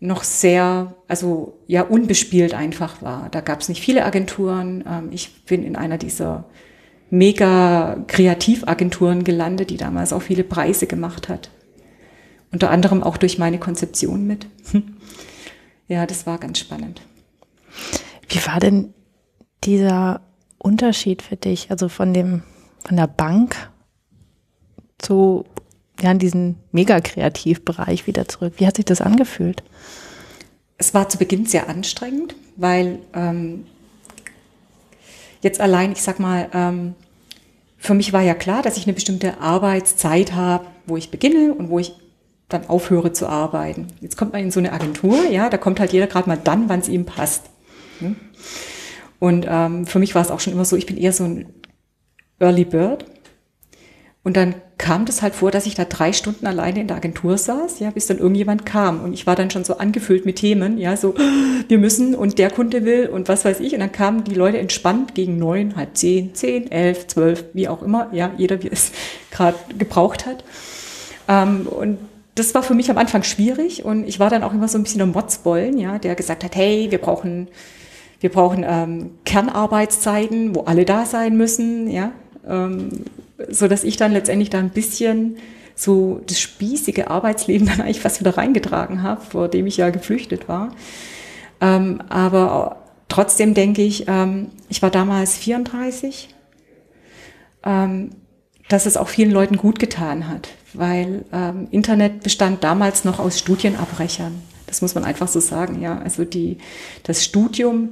[0.00, 3.30] Noch sehr, also ja, unbespielt einfach war.
[3.30, 4.84] Da gab es nicht viele Agenturen.
[4.86, 6.44] Ähm, ich bin in einer dieser
[7.08, 11.48] mega Kreativagenturen gelandet, die damals auch viele Preise gemacht hat.
[12.52, 14.46] Unter anderem auch durch meine Konzeption mit.
[15.88, 17.00] Ja, das war ganz spannend.
[18.28, 18.92] Wie war denn
[19.64, 20.20] dieser
[20.58, 22.42] Unterschied für dich, also von dem,
[22.86, 23.70] von der Bank
[24.98, 25.44] zu
[26.00, 28.54] ja, in diesen Mega-Kreativbereich wieder zurück?
[28.58, 29.62] Wie hat sich das angefühlt?
[30.76, 33.66] Es war zu Beginn sehr anstrengend, weil ähm,
[35.40, 36.94] jetzt allein, ich sag mal, ähm,
[37.78, 41.70] für mich war ja klar, dass ich eine bestimmte Arbeitszeit habe, wo ich beginne und
[41.70, 41.94] wo ich
[42.48, 43.88] dann aufhöre zu arbeiten.
[44.00, 46.68] Jetzt kommt man in so eine Agentur, ja, da kommt halt jeder gerade mal dann,
[46.68, 47.44] wann es ihm passt.
[48.00, 48.16] Hm?
[49.18, 51.46] Und ähm, für mich war es auch schon immer so, ich bin eher so ein
[52.38, 53.04] Early Bird.
[54.22, 57.36] Und dann kam das halt vor, dass ich da drei Stunden alleine in der Agentur
[57.36, 59.02] saß, ja, bis dann irgendjemand kam.
[59.02, 61.14] Und ich war dann schon so angefüllt mit Themen, ja, so,
[61.68, 63.74] wir müssen und der Kunde will und was weiß ich.
[63.74, 67.82] Und dann kamen die Leute entspannt gegen neun, halb zehn, zehn, elf, zwölf, wie auch
[67.82, 68.92] immer, ja, jeder, wie es
[69.30, 70.44] gerade gebraucht hat.
[71.26, 71.98] Ähm, und
[72.38, 74.82] das war für mich am Anfang schwierig und ich war dann auch immer so ein
[74.82, 77.48] bisschen der Motzbollen, ja, der gesagt hat, hey, wir brauchen
[78.20, 82.12] wir brauchen ähm, Kernarbeitszeiten, wo alle da sein müssen, ja,
[82.46, 83.04] ähm,
[83.48, 85.36] so dass ich dann letztendlich da ein bisschen
[85.76, 90.48] so das spießige Arbeitsleben dann eigentlich fast wieder reingetragen habe, vor dem ich ja geflüchtet
[90.48, 90.74] war.
[91.60, 96.34] Ähm, aber trotzdem denke ich, ähm, ich war damals 34,
[97.64, 98.10] ähm,
[98.68, 103.38] dass es auch vielen Leuten gut getan hat, weil ähm, Internet bestand damals noch aus
[103.38, 104.34] Studienabbrechern.
[104.66, 105.98] Das muss man einfach so sagen, ja.
[105.98, 106.58] Also die,
[107.02, 107.90] das Studium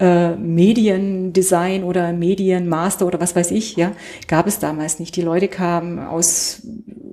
[0.00, 3.92] äh, Mediendesign oder Medienmaster oder was weiß ich, ja,
[4.26, 5.16] gab es damals nicht.
[5.16, 6.62] Die Leute kamen aus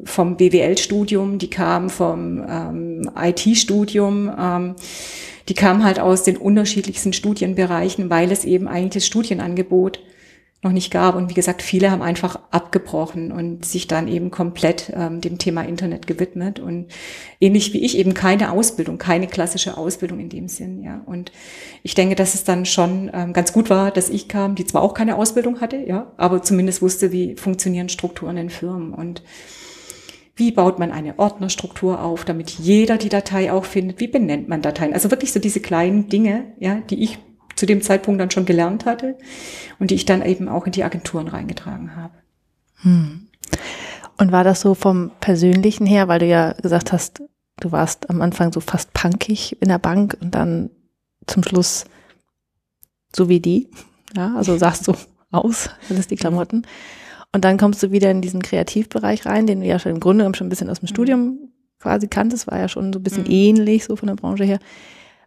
[0.04, 4.76] vom BWL-Studium, die kamen vom ähm, IT-Studium, ähm,
[5.50, 10.00] die kamen halt aus den unterschiedlichsten Studienbereichen, weil es eben eigentlich das Studienangebot
[10.65, 11.15] noch nicht gab.
[11.15, 15.62] Und wie gesagt, viele haben einfach abgebrochen und sich dann eben komplett ähm, dem Thema
[15.62, 16.60] Internet gewidmet.
[16.60, 16.88] Und
[17.39, 21.01] ähnlich wie ich eben keine Ausbildung, keine klassische Ausbildung in dem Sinn, ja.
[21.06, 21.32] Und
[21.84, 24.82] ich denke, dass es dann schon ähm, ganz gut war, dass ich kam, die zwar
[24.82, 29.21] auch keine Ausbildung hatte, ja, aber zumindest wusste, wie funktionieren Strukturen in Firmen und
[30.36, 34.01] wie baut man eine Ordnerstruktur auf, damit jeder die Datei auch findet?
[34.01, 34.93] Wie benennt man Dateien?
[34.93, 37.19] Also wirklich so diese kleinen Dinge, ja, die ich
[37.56, 39.18] zu dem Zeitpunkt dann schon gelernt hatte
[39.80, 42.13] und die ich dann eben auch in die Agenturen reingetragen habe.
[42.82, 43.28] Hm.
[44.18, 47.22] Und war das so vom Persönlichen her, weil du ja gesagt hast,
[47.60, 50.70] du warst am Anfang so fast punkig in der Bank und dann
[51.28, 51.86] zum Schluss
[53.15, 53.70] so wie die,
[54.15, 54.94] ja, also sahst du
[55.32, 56.65] aus, alles die Klamotten.
[57.34, 60.24] Und dann kommst du wieder in diesen Kreativbereich rein, den du ja schon im Grunde
[60.36, 60.94] schon ein bisschen aus dem mhm.
[60.94, 61.39] Studium
[61.80, 63.32] quasi kanntest, war ja schon so ein bisschen mhm.
[63.32, 64.60] ähnlich so von der Branche her.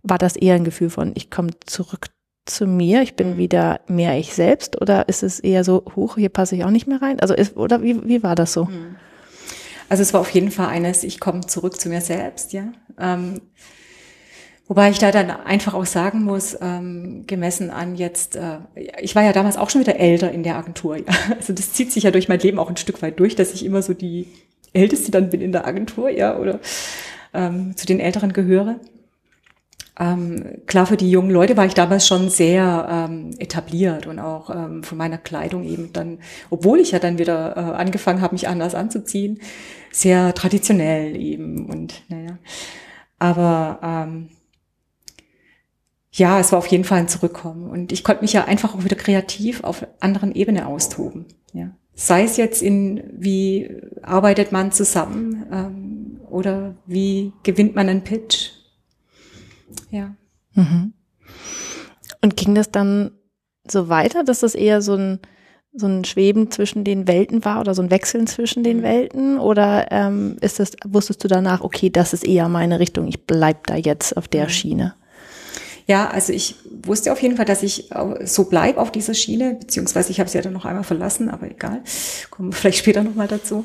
[0.02, 2.06] War das eher ein Gefühl von, ich komme zurück
[2.50, 3.36] zu mir, ich bin mhm.
[3.36, 6.86] wieder mehr ich selbst oder ist es eher so, hoch, hier passe ich auch nicht
[6.86, 7.20] mehr rein?
[7.20, 8.64] Also ist, oder wie, wie war das so?
[8.66, 8.96] Mhm.
[9.88, 12.72] Also es war auf jeden Fall eines, ich komme zurück zu mir selbst, ja.
[12.98, 13.40] Ähm,
[14.66, 18.58] wobei ich da dann einfach auch sagen muss, ähm, gemessen an jetzt, äh,
[19.00, 20.96] ich war ja damals auch schon wieder älter in der Agentur.
[20.96, 21.04] Ja.
[21.36, 23.64] Also das zieht sich ja durch mein Leben auch ein Stück weit durch, dass ich
[23.64, 24.28] immer so die
[24.74, 26.60] Älteste dann bin in der Agentur, ja, oder
[27.32, 28.80] ähm, zu den Älteren gehöre.
[30.00, 34.48] Ähm, klar, für die jungen Leute war ich damals schon sehr ähm, etabliert und auch
[34.50, 36.18] ähm, von meiner Kleidung eben dann,
[36.50, 39.40] obwohl ich ja dann wieder äh, angefangen habe, mich anders anzuziehen,
[39.90, 42.38] sehr traditionell eben und naja.
[43.18, 44.28] Aber ähm,
[46.12, 48.84] ja, es war auf jeden Fall ein Zurückkommen und ich konnte mich ja einfach auch
[48.84, 51.26] wieder kreativ auf anderen Ebene austoben.
[51.52, 51.70] Ja.
[51.94, 53.68] Sei es jetzt in, wie
[54.02, 58.57] arbeitet man zusammen ähm, oder wie gewinnt man einen Pitch
[59.90, 60.14] ja.
[60.54, 60.92] Mhm.
[62.20, 63.12] Und ging das dann
[63.70, 65.20] so weiter, dass das eher so ein,
[65.72, 68.82] so ein Schweben zwischen den Welten war oder so ein Wechseln zwischen den mhm.
[68.82, 69.38] Welten?
[69.38, 73.66] Oder ähm, ist das, wusstest du danach, okay, das ist eher meine Richtung, ich bleib
[73.66, 74.50] da jetzt auf der mhm.
[74.50, 74.94] Schiene?
[75.86, 77.88] Ja, also ich wusste auf jeden Fall, dass ich
[78.24, 81.50] so bleib auf dieser Schiene, beziehungsweise ich habe sie ja dann noch einmal verlassen, aber
[81.50, 81.80] egal,
[82.28, 83.64] kommen wir vielleicht später nochmal dazu.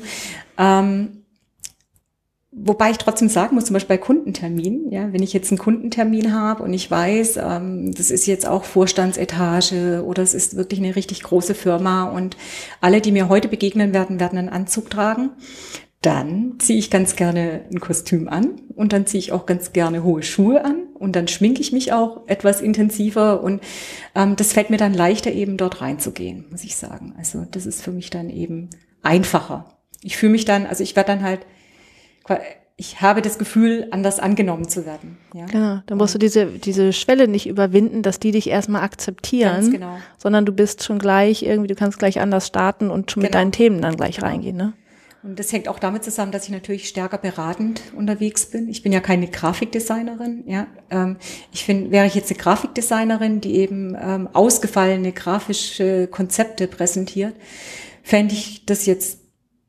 [0.56, 1.23] Ähm,
[2.56, 6.32] Wobei ich trotzdem sagen muss, zum Beispiel bei Kundenterminen, ja, wenn ich jetzt einen Kundentermin
[6.32, 10.94] habe und ich weiß, ähm, das ist jetzt auch Vorstandsetage oder es ist wirklich eine
[10.94, 12.36] richtig große Firma und
[12.80, 15.30] alle, die mir heute begegnen werden, werden einen Anzug tragen,
[16.00, 20.04] dann ziehe ich ganz gerne ein Kostüm an und dann ziehe ich auch ganz gerne
[20.04, 23.62] hohe Schuhe an und dann schminke ich mich auch etwas intensiver und
[24.14, 27.14] ähm, das fällt mir dann leichter eben dort reinzugehen, muss ich sagen.
[27.18, 28.70] Also das ist für mich dann eben
[29.02, 29.76] einfacher.
[30.02, 31.40] Ich fühle mich dann, also ich werde dann halt
[32.76, 35.16] ich habe das Gefühl, anders angenommen zu werden.
[35.32, 35.46] Ja?
[35.46, 39.98] Genau, dann musst du diese, diese Schwelle nicht überwinden, dass die dich erstmal akzeptieren, genau.
[40.18, 43.28] sondern du bist schon gleich irgendwie, du kannst gleich anders starten und schon genau.
[43.28, 44.28] mit deinen Themen dann gleich genau.
[44.28, 44.56] reingehen.
[44.56, 44.72] Ne?
[45.22, 48.68] Und das hängt auch damit zusammen, dass ich natürlich stärker beratend unterwegs bin.
[48.68, 50.42] Ich bin ja keine Grafikdesignerin.
[50.46, 51.16] Ja, ähm,
[51.50, 57.34] ich finde, wäre ich jetzt eine Grafikdesignerin, die eben ähm, ausgefallene grafische Konzepte präsentiert,
[58.02, 59.23] fände ich das jetzt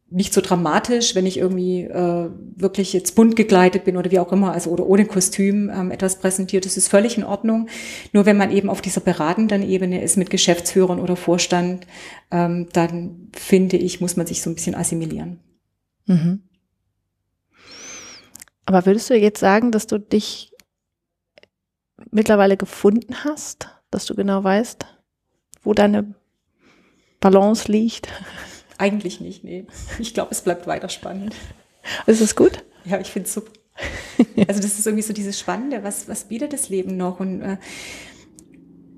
[0.09, 4.31] nicht so dramatisch, wenn ich irgendwie äh, wirklich jetzt bunt gekleidet bin oder wie auch
[4.31, 7.67] immer, also oder ohne Kostüm ähm, etwas präsentiert, das ist völlig in Ordnung.
[8.13, 11.87] Nur wenn man eben auf dieser beratenden Ebene ist mit Geschäftsführern oder Vorstand,
[12.29, 15.39] ähm, dann finde ich, muss man sich so ein bisschen assimilieren.
[16.05, 16.43] Mhm.
[18.65, 20.51] Aber würdest du jetzt sagen, dass du dich
[22.11, 24.85] mittlerweile gefunden hast, dass du genau weißt,
[25.63, 26.13] wo deine
[27.19, 28.07] Balance liegt?
[28.77, 29.65] Eigentlich nicht, nee.
[29.99, 31.35] Ich glaube, es bleibt weiter spannend.
[32.05, 32.63] Ist es gut?
[32.83, 33.51] Ja, ich finde es super.
[34.47, 37.19] Also das ist irgendwie so dieses Spannende, was, was bietet das Leben noch?
[37.19, 37.57] Und äh,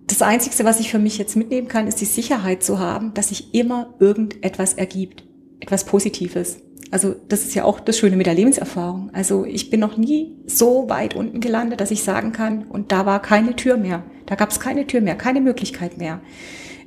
[0.07, 3.29] das Einzige, was ich für mich jetzt mitnehmen kann, ist die Sicherheit zu haben, dass
[3.29, 5.23] sich immer irgendetwas ergibt,
[5.59, 6.59] etwas Positives.
[6.91, 9.09] Also das ist ja auch das Schöne mit der Lebenserfahrung.
[9.13, 13.05] Also ich bin noch nie so weit unten gelandet, dass ich sagen kann, und da
[13.05, 14.03] war keine Tür mehr.
[14.25, 16.21] Da gab es keine Tür mehr, keine Möglichkeit mehr.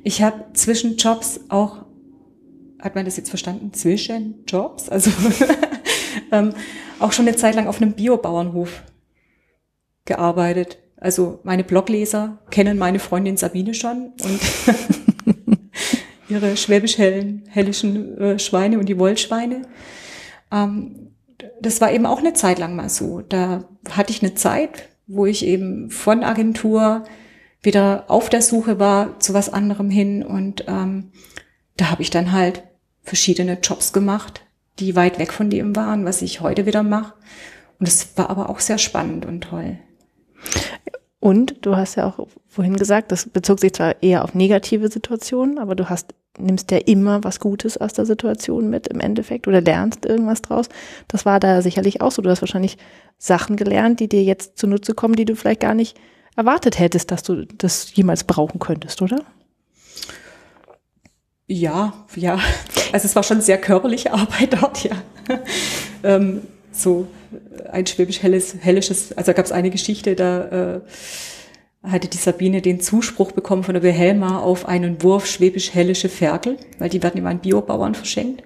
[0.03, 1.85] Ich habe zwischen Jobs auch
[2.81, 5.11] hat man das jetzt verstanden, zwischen Jobs, also
[6.31, 6.53] ähm,
[6.99, 8.83] auch schon eine Zeit lang auf einem Biobauernhof
[10.05, 10.77] gearbeitet.
[10.97, 14.39] Also meine Blogleser kennen meine Freundin Sabine schon und
[16.29, 19.63] ihre schwäbisch-hellischen äh, Schweine und die Wollschweine.
[20.51, 21.15] Ähm,
[21.59, 23.21] das war eben auch eine Zeit lang mal so.
[23.21, 27.03] Da hatte ich eine Zeit, wo ich eben von Agentur
[27.61, 31.11] wieder auf der Suche war zu was anderem hin und ähm,
[31.77, 32.63] da habe ich dann halt
[33.03, 34.41] verschiedene Jobs gemacht,
[34.79, 37.13] die weit weg von dem waren, was ich heute wieder mache.
[37.79, 39.77] Und es war aber auch sehr spannend und toll.
[41.19, 45.59] Und du hast ja auch vorhin gesagt, das bezog sich zwar eher auf negative Situationen,
[45.59, 49.61] aber du hast, nimmst ja immer was Gutes aus der Situation mit im Endeffekt oder
[49.61, 50.67] lernst irgendwas draus.
[51.07, 52.23] Das war da sicherlich auch so.
[52.23, 52.77] Du hast wahrscheinlich
[53.19, 55.95] Sachen gelernt, die dir jetzt zunutze kommen, die du vielleicht gar nicht
[56.35, 59.23] erwartet hättest, dass du das jemals brauchen könntest, oder?
[61.51, 62.39] Ja, ja.
[62.93, 64.95] Also es war schon sehr körperliche Arbeit dort, ja.
[66.01, 67.07] ähm, so
[67.69, 70.81] ein schwäbisch-hellisches, also gab es eine Geschichte, da äh,
[71.83, 76.87] hatte die Sabine den Zuspruch bekommen von der Wilhelma auf einen Wurf schwäbisch-hellische Ferkel, weil
[76.87, 78.43] die werden immer an Biobauern verschenkt.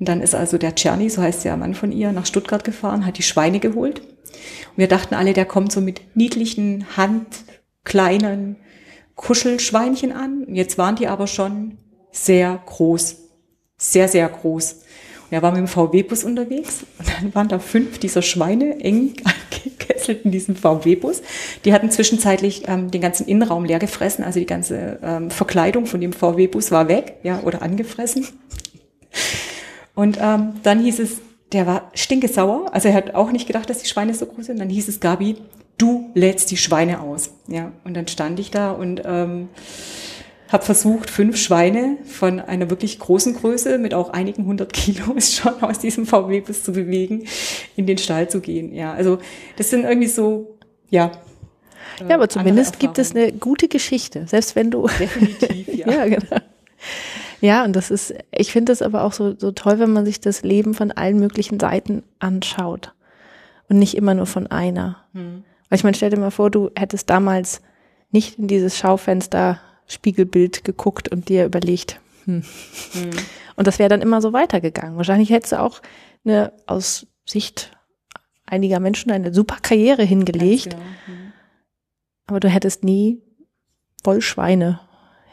[0.00, 3.04] Und dann ist also der Czerny, so heißt der Mann von ihr, nach Stuttgart gefahren,
[3.04, 4.00] hat die Schweine geholt.
[4.00, 8.56] Und wir dachten alle, der kommt so mit niedlichen, handkleinen
[9.14, 10.46] Kuschelschweinchen an.
[10.48, 11.78] Jetzt waren die aber schon
[12.10, 13.16] sehr groß.
[13.76, 14.72] Sehr, sehr groß.
[14.72, 19.14] Und er war mit dem VW-Bus unterwegs und dann waren da fünf dieser Schweine eng
[19.64, 21.22] gekesselt in diesem VW-Bus.
[21.64, 26.00] Die hatten zwischenzeitlich ähm, den ganzen Innenraum leer gefressen, also die ganze ähm, Verkleidung von
[26.00, 28.26] dem VW-Bus war weg, ja, oder angefressen.
[29.94, 31.20] Und ähm, dann hieß es,
[31.52, 34.58] der war stinkesauer, also er hat auch nicht gedacht, dass die Schweine so groß sind.
[34.58, 35.36] Dann hieß es, Gabi,
[35.78, 37.30] du lädst die Schweine aus.
[37.46, 39.48] Ja, und dann stand ich da und ähm,
[40.50, 45.62] habe versucht, fünf Schweine von einer wirklich großen Größe mit auch einigen hundert Kilo schon
[45.62, 47.26] aus diesem VW-Bus zu bewegen,
[47.76, 48.72] in den Stall zu gehen.
[48.72, 49.18] Ja, also
[49.56, 50.58] das sind irgendwie so,
[50.90, 51.12] ja.
[52.08, 54.88] Ja, aber zumindest gibt es eine gute Geschichte, selbst wenn du.
[54.98, 55.90] Definitiv, ja.
[55.90, 56.40] ja, genau.
[57.40, 60.20] Ja, und das ist, ich finde es aber auch so, so toll, wenn man sich
[60.20, 62.94] das Leben von allen möglichen Seiten anschaut
[63.68, 65.04] und nicht immer nur von einer.
[65.12, 65.44] Hm.
[65.74, 67.60] Weil ich meine, stell dir mal vor, du hättest damals
[68.12, 72.44] nicht in dieses Schaufenster Spiegelbild geguckt und dir überlegt, hm.
[72.92, 73.10] Hm.
[73.56, 74.96] Und das wäre dann immer so weitergegangen.
[74.96, 75.82] Wahrscheinlich hättest du auch
[76.24, 77.76] eine, aus Sicht
[78.46, 80.70] einiger Menschen eine super Karriere hingelegt.
[80.70, 80.82] Genau.
[81.06, 81.32] Hm.
[82.28, 83.20] Aber du hättest nie
[84.04, 84.78] Wollschweine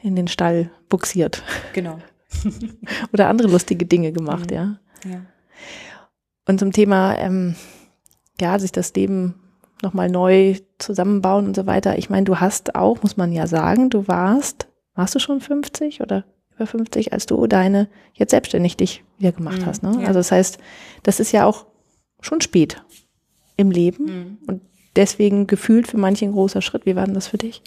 [0.02, 1.44] in den Stall buxiert.
[1.74, 2.00] Genau.
[3.14, 4.56] Oder andere lustige Dinge gemacht, mhm.
[4.56, 4.80] ja.
[5.06, 5.22] ja.
[6.48, 7.54] Und zum Thema, ähm,
[8.40, 9.36] ja, sich das Leben
[9.84, 11.98] nochmal neu zusammenbauen und so weiter.
[11.98, 16.02] Ich meine, du hast auch, muss man ja sagen, du warst, warst du schon 50
[16.02, 19.84] oder über 50, als du deine jetzt selbstständig dich wieder gemacht mhm, hast.
[19.84, 19.98] Ne?
[20.02, 20.08] Ja.
[20.08, 20.60] Also das heißt,
[21.04, 21.66] das ist ja auch
[22.22, 22.84] schon spät
[23.58, 24.38] im Leben mhm.
[24.48, 24.62] und
[24.96, 26.86] deswegen gefühlt für manche ein großer Schritt.
[26.86, 27.62] Wie war denn das für dich?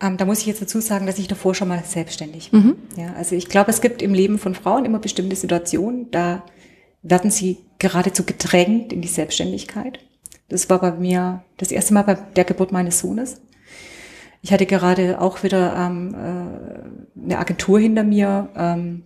[0.00, 2.60] Ähm, da muss ich jetzt dazu sagen, dass ich davor schon mal selbstständig war.
[2.60, 2.76] Mhm.
[2.96, 6.44] Ja, also ich glaube, es gibt im Leben von Frauen immer bestimmte Situationen, da
[7.02, 9.98] werden sie geradezu gedrängt in die Selbstständigkeit.
[10.48, 13.40] Das war bei mir das erste Mal bei der Geburt meines Sohnes.
[14.42, 19.02] Ich hatte gerade auch wieder ähm, äh, eine Agentur hinter mir, ähm,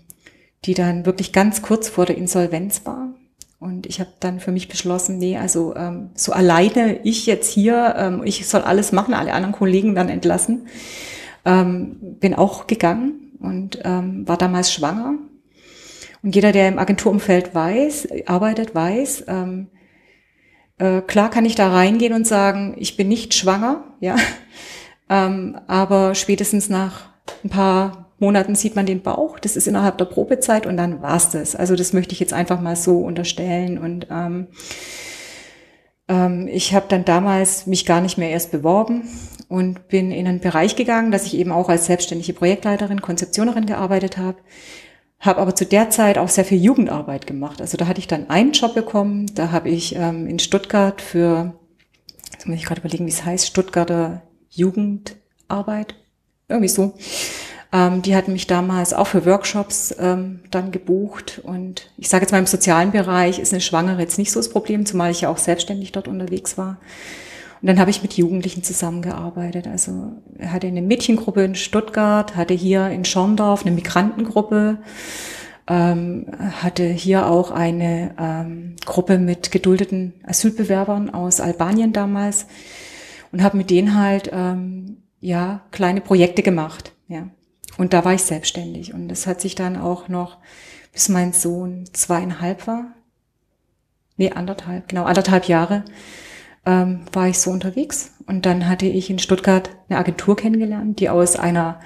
[0.64, 3.14] die dann wirklich ganz kurz vor der Insolvenz war.
[3.60, 7.94] Und ich habe dann für mich beschlossen, nee, also ähm, so alleine ich jetzt hier,
[7.96, 10.66] ähm, ich soll alles machen, alle anderen Kollegen werden entlassen.
[11.44, 15.14] Ähm, bin auch gegangen und ähm, war damals schwanger.
[16.22, 19.68] Und jeder, der im Agenturumfeld weiß, arbeitet, weiß, ähm,
[20.78, 24.16] äh, klar kann ich da reingehen und sagen, ich bin nicht schwanger, ja,
[25.10, 27.08] ähm, aber spätestens nach
[27.44, 29.38] ein paar Monaten sieht man den Bauch.
[29.38, 31.54] Das ist innerhalb der Probezeit und dann war's das.
[31.54, 34.48] Also das möchte ich jetzt einfach mal so unterstellen und ähm,
[36.08, 39.02] ähm, ich habe dann damals mich gar nicht mehr erst beworben
[39.48, 44.18] und bin in einen Bereich gegangen, dass ich eben auch als selbstständige Projektleiterin, Konzeptionerin gearbeitet
[44.18, 44.38] habe
[45.20, 47.60] habe aber zu der Zeit auch sehr viel Jugendarbeit gemacht.
[47.60, 51.54] Also da hatte ich dann einen Job bekommen, da habe ich ähm, in Stuttgart für,
[52.32, 55.96] jetzt muss ich gerade überlegen, wie es heißt, Stuttgarter Jugendarbeit,
[56.48, 56.94] irgendwie so.
[57.72, 62.32] Ähm, die hatten mich damals auch für Workshops ähm, dann gebucht und ich sage jetzt
[62.32, 65.28] mal im sozialen Bereich ist eine Schwangere jetzt nicht so das Problem, zumal ich ja
[65.28, 66.78] auch selbstständig dort unterwegs war.
[67.60, 69.66] Und dann habe ich mit Jugendlichen zusammengearbeitet.
[69.66, 74.78] Also hatte eine Mädchengruppe in Stuttgart, hatte hier in Schorndorf eine Migrantengruppe,
[75.66, 76.26] ähm,
[76.62, 82.46] hatte hier auch eine ähm, Gruppe mit geduldeten Asylbewerbern aus Albanien damals
[83.32, 86.92] und habe mit denen halt ähm, ja kleine Projekte gemacht.
[87.08, 87.28] Ja.
[87.76, 88.94] Und da war ich selbstständig.
[88.94, 90.38] Und das hat sich dann auch noch,
[90.92, 92.92] bis mein Sohn zweieinhalb war,
[94.16, 95.84] nee, anderthalb, genau, anderthalb Jahre,
[96.68, 98.12] ähm, war ich so unterwegs.
[98.26, 101.80] Und dann hatte ich in Stuttgart eine Agentur kennengelernt, die aus einer,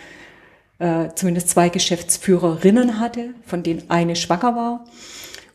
[0.80, 4.84] äh, zumindest zwei Geschäftsführerinnen hatte, von denen eine schwanger war.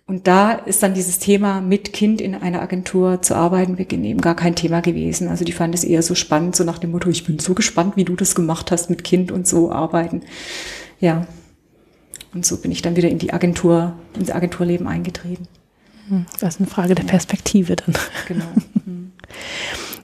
[0.05, 4.21] Und da ist dann dieses Thema, mit Kind in einer Agentur zu arbeiten, wirklich eben
[4.21, 5.27] gar kein Thema gewesen.
[5.27, 7.97] Also die fand es eher so spannend, so nach dem Motto, ich bin so gespannt,
[7.97, 10.21] wie du das gemacht hast mit Kind und so arbeiten.
[11.01, 11.27] Ja.
[12.33, 15.49] Und so bin ich dann wieder in die Agentur, ins Agenturleben eingetreten.
[16.39, 17.95] Das ist eine Frage der Perspektive dann.
[18.27, 18.45] Genau.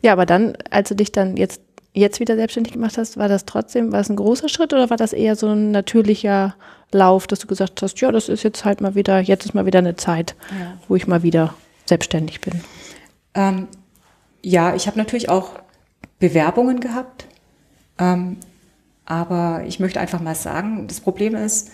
[0.03, 1.61] Ja, aber dann, als du dich dann jetzt,
[1.93, 4.97] jetzt wieder selbstständig gemacht hast, war das trotzdem, war es ein großer Schritt oder war
[4.97, 6.55] das eher so ein natürlicher
[6.91, 9.65] Lauf, dass du gesagt hast, ja, das ist jetzt halt mal wieder, jetzt ist mal
[9.65, 10.77] wieder eine Zeit, ja.
[10.87, 11.55] wo ich mal wieder
[11.85, 12.61] selbstständig bin?
[13.33, 13.67] Ähm,
[14.43, 15.51] ja, ich habe natürlich auch
[16.19, 17.25] Bewerbungen gehabt,
[17.97, 18.37] ähm,
[19.05, 21.71] aber ich möchte einfach mal sagen, das Problem ist,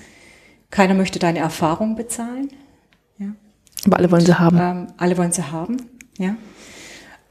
[0.70, 2.49] keiner möchte deine Erfahrung bezahlen.
[3.86, 4.58] Aber alle wollen sie haben.
[4.60, 5.78] Ähm, alle wollen sie haben,
[6.18, 6.36] ja.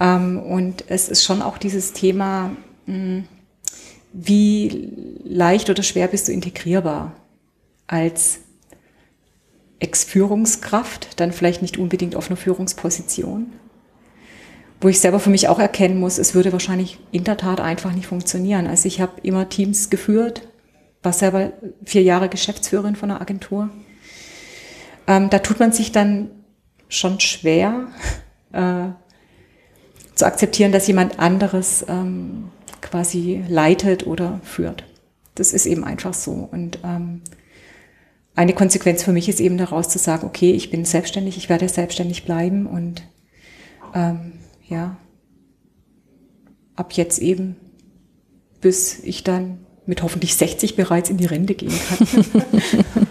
[0.01, 2.51] Ähm, und es ist schon auch dieses Thema,
[2.87, 3.25] hm,
[4.13, 4.93] wie
[5.25, 7.13] leicht oder schwer bist du integrierbar
[7.87, 8.41] als
[9.81, 13.53] Ex-Führungskraft, dann vielleicht nicht unbedingt auf einer Führungsposition.
[14.81, 17.93] Wo ich selber für mich auch erkennen muss, es würde wahrscheinlich in der Tat einfach
[17.93, 18.67] nicht funktionieren.
[18.67, 20.49] Also ich habe immer Teams geführt,
[21.03, 21.53] war selber
[21.85, 23.71] vier Jahre Geschäftsführerin von einer Agentur.
[25.07, 26.31] Ähm, da tut man sich dann
[26.89, 27.89] schon schwer
[28.53, 28.89] äh,
[30.14, 34.84] zu akzeptieren, dass jemand anderes ähm, quasi leitet oder führt.
[35.34, 36.49] Das ist eben einfach so.
[36.51, 37.22] Und ähm,
[38.34, 41.68] eine Konsequenz für mich ist eben daraus zu sagen, okay, ich bin selbstständig, ich werde
[41.68, 43.03] selbstständig bleiben und
[43.95, 44.34] ähm,
[44.68, 44.97] ja,
[46.76, 47.57] ab jetzt eben,
[48.61, 52.24] bis ich dann mit hoffentlich 60 bereits in die Rente gehen kann.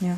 [0.00, 0.16] ja.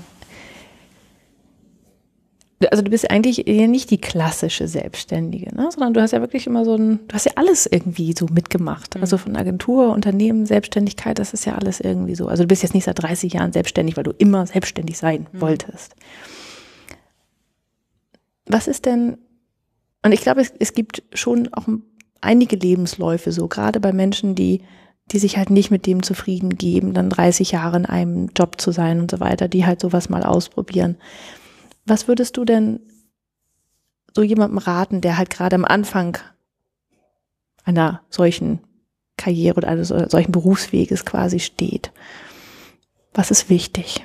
[2.71, 5.69] Also du bist eigentlich nicht die klassische Selbstständige, ne?
[5.71, 8.95] sondern du hast ja wirklich immer so ein, du hast ja alles irgendwie so mitgemacht.
[8.95, 9.03] Mhm.
[9.03, 12.29] Also von Agentur, Unternehmen, Selbstständigkeit, das ist ja alles irgendwie so.
[12.29, 15.41] Also du bist jetzt nicht seit 30 Jahren selbstständig, weil du immer selbstständig sein mhm.
[15.43, 15.97] wolltest.
[18.47, 19.19] Was ist denn,
[20.03, 21.67] und ich glaube, es, es gibt schon auch
[22.23, 24.63] einige Lebensläufe so, gerade bei Menschen, die,
[25.13, 28.73] die sich halt nicht mit dem zufrieden geben, dann 30 Jahre in einem Job zu
[28.73, 30.97] sein und so weiter, die halt sowas mal ausprobieren.
[31.87, 32.81] Was würdest du denn
[34.15, 36.19] so jemandem raten, der halt gerade am Anfang
[37.65, 38.61] einer solchen
[39.17, 41.93] Karriere oder eines solchen Berufsweges quasi steht?
[43.15, 44.05] Was ist wichtig?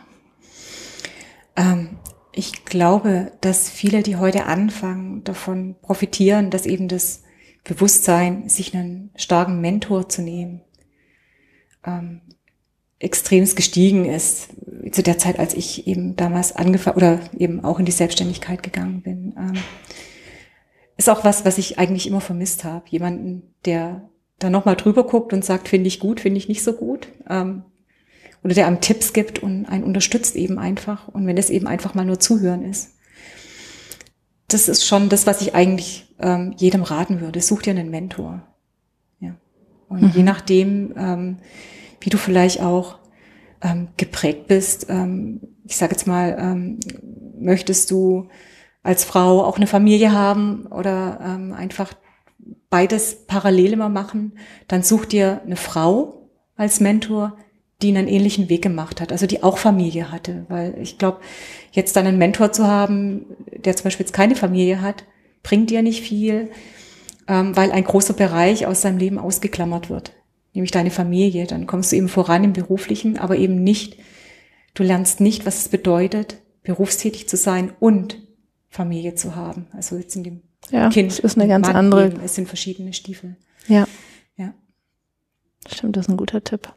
[1.55, 1.97] Ähm,
[2.33, 7.23] ich glaube, dass viele, die heute anfangen, davon profitieren, dass eben das
[7.63, 10.61] Bewusstsein, sich einen starken Mentor zu nehmen,
[11.85, 12.21] ähm,
[13.01, 14.49] extremst gestiegen ist
[14.91, 19.01] zu der Zeit, als ich eben damals angefangen oder eben auch in die Selbstständigkeit gegangen
[19.01, 19.33] bin.
[19.37, 19.57] Ähm,
[20.97, 22.85] ist auch was, was ich eigentlich immer vermisst habe.
[22.89, 26.73] Jemanden, der da nochmal drüber guckt und sagt, finde ich gut, finde ich nicht so
[26.73, 27.07] gut.
[27.27, 27.63] Ähm,
[28.43, 31.07] oder der einem Tipps gibt und einen unterstützt eben einfach.
[31.07, 32.97] Und wenn das eben einfach mal nur zuhören ist.
[34.47, 37.41] Das ist schon das, was ich eigentlich ähm, jedem raten würde.
[37.41, 38.43] Such dir einen Mentor.
[39.19, 39.35] Ja.
[39.89, 40.11] Und mhm.
[40.13, 41.37] je nachdem, ähm,
[42.01, 42.99] wie du vielleicht auch
[43.61, 44.87] ähm, geprägt bist.
[44.89, 46.79] Ähm, ich sage jetzt mal, ähm,
[47.39, 48.27] möchtest du
[48.83, 51.93] als Frau auch eine Familie haben oder ähm, einfach
[52.69, 54.33] beides parallel immer machen,
[54.67, 57.37] dann such dir eine Frau als Mentor,
[57.81, 60.45] die einen ähnlichen Weg gemacht hat, also die auch Familie hatte.
[60.49, 61.19] Weil ich glaube,
[61.71, 63.25] jetzt dann einen Mentor zu haben,
[63.55, 65.03] der zum Beispiel jetzt keine Familie hat,
[65.43, 66.51] bringt dir nicht viel,
[67.27, 70.13] ähm, weil ein großer Bereich aus seinem Leben ausgeklammert wird
[70.53, 71.47] nämlich deine Familie.
[71.47, 73.97] Dann kommst du eben voran im Beruflichen, aber eben nicht,
[74.73, 78.21] du lernst nicht, was es bedeutet, berufstätig zu sein und
[78.69, 79.67] Familie zu haben.
[79.73, 81.11] Also jetzt in dem ja, Kind.
[81.11, 82.07] Das ist eine ganz Mann andere.
[82.07, 82.19] Eben.
[82.23, 83.35] Es sind verschiedene Stiefel.
[83.67, 83.87] Ja.
[84.37, 84.53] Ja.
[85.67, 86.73] Stimmt, das ist ein guter Tipp.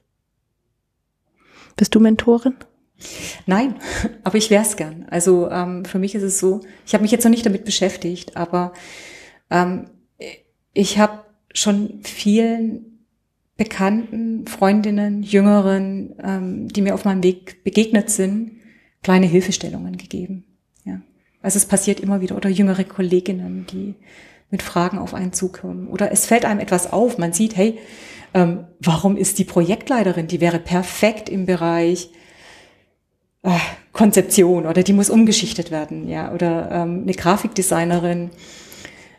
[1.77, 2.55] Bist du Mentorin?
[3.47, 3.77] Nein,
[4.25, 5.07] aber ich wäre es gern.
[5.11, 8.37] Also ähm, für mich ist es so, ich habe mich jetzt noch nicht damit beschäftigt,
[8.37, 8.72] aber
[9.51, 9.91] ähm,
[10.72, 12.93] ich habe schon vielen
[13.57, 18.53] Bekannten, Freundinnen, Jüngeren, ähm, die mir auf meinem Weg begegnet sind,
[19.03, 20.45] kleine Hilfestellungen gegeben.
[20.85, 21.01] Ja.
[21.41, 22.37] Also es passiert immer wieder.
[22.37, 23.95] Oder jüngere Kolleginnen, die
[24.51, 25.89] mit Fragen auf einen zukommen.
[25.89, 27.19] Oder es fällt einem etwas auf.
[27.19, 27.79] Man sieht, hey,
[28.35, 32.11] ähm, warum ist die Projektleiterin, die wäre perfekt im Bereich
[33.43, 33.51] äh,
[33.93, 38.31] Konzeption oder die muss umgeschichtet werden, ja, oder ähm, eine Grafikdesignerin,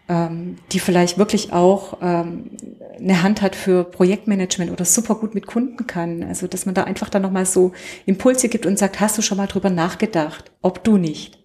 [0.07, 2.51] ähm, die vielleicht wirklich auch ähm,
[2.97, 6.23] eine Hand hat für Projektmanagement oder super gut mit Kunden kann.
[6.23, 7.71] Also dass man da einfach dann nochmal so
[8.05, 11.39] Impulse gibt und sagt, hast du schon mal drüber nachgedacht, ob du nicht?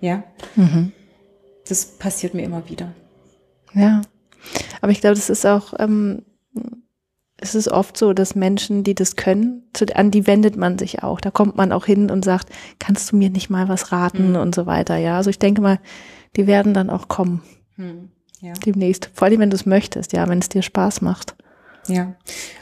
[0.00, 0.22] Ja.
[0.54, 0.92] Mhm.
[1.68, 2.92] Das passiert mir immer wieder.
[3.74, 4.02] Ja.
[4.80, 6.22] Aber ich glaube, das ist auch, ähm,
[7.38, 11.02] es ist oft so, dass Menschen, die das können, zu, an die wendet man sich
[11.02, 11.20] auch.
[11.20, 14.36] Da kommt man auch hin und sagt, kannst du mir nicht mal was raten mhm.
[14.36, 14.96] und so weiter.
[14.96, 15.80] Ja, also ich denke mal,
[16.36, 17.42] die werden dann auch kommen.
[17.76, 18.10] Hm,
[18.40, 18.52] ja.
[18.54, 19.10] Demnächst.
[19.14, 21.34] Vor allem, wenn du es möchtest, ja, wenn es dir Spaß macht.
[21.88, 22.16] Ja,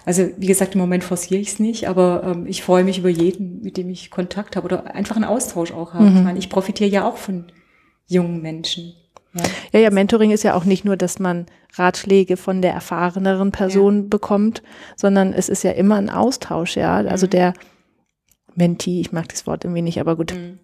[0.04, 3.08] also wie gesagt, im Moment forciere ich es nicht, aber ähm, ich freue mich über
[3.08, 6.04] jeden, mit dem ich Kontakt habe oder einfach einen Austausch auch habe.
[6.04, 6.16] Mhm.
[6.16, 7.46] Ich meine, ich profitiere ja auch von
[8.06, 8.94] jungen Menschen.
[9.32, 9.42] Ja.
[9.72, 14.02] ja, ja, Mentoring ist ja auch nicht nur, dass man Ratschläge von der erfahreneren Person
[14.02, 14.08] ja.
[14.08, 14.62] bekommt,
[14.94, 16.96] sondern es ist ja immer ein Austausch, ja.
[16.96, 17.30] Also mhm.
[17.30, 17.54] der
[18.54, 20.34] Mentee, ich mag das Wort irgendwie nicht, aber gut.
[20.34, 20.58] Mhm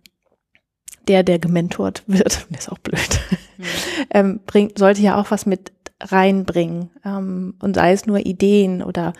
[1.10, 3.20] der, der gementort wird, ist auch blöd,
[3.58, 3.64] mhm.
[4.10, 6.90] ähm, bringt, sollte ja auch was mit reinbringen.
[7.04, 9.12] Ähm, und sei es nur Ideen oder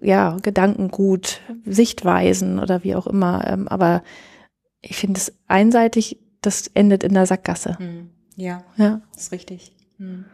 [0.00, 3.46] ja, Gedankengut, Sichtweisen oder wie auch immer.
[3.46, 4.02] Ähm, aber
[4.80, 7.76] ich finde es einseitig, das endet in der Sackgasse.
[7.78, 8.10] Mhm.
[8.36, 9.72] Ja, ja, ist richtig.
[9.98, 10.24] Mhm.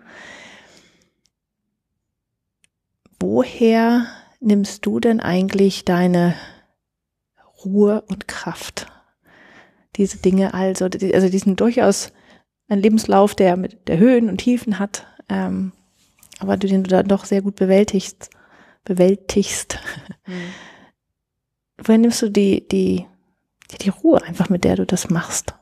[3.20, 4.06] woher
[4.40, 6.34] nimmst du denn eigentlich deine
[7.64, 8.86] Ruhe und Kraft?
[9.96, 12.12] Diese Dinge also, also diesen durchaus
[12.68, 15.72] ein Lebenslauf, der mit der Höhen und Tiefen hat, ähm,
[16.38, 18.30] aber du den du dann doch sehr gut bewältigst,
[18.84, 19.78] bewältigst.
[20.26, 20.32] Mhm.
[21.78, 23.06] Woher nimmst du die, die,
[23.80, 25.54] die Ruhe einfach, mit der du das machst?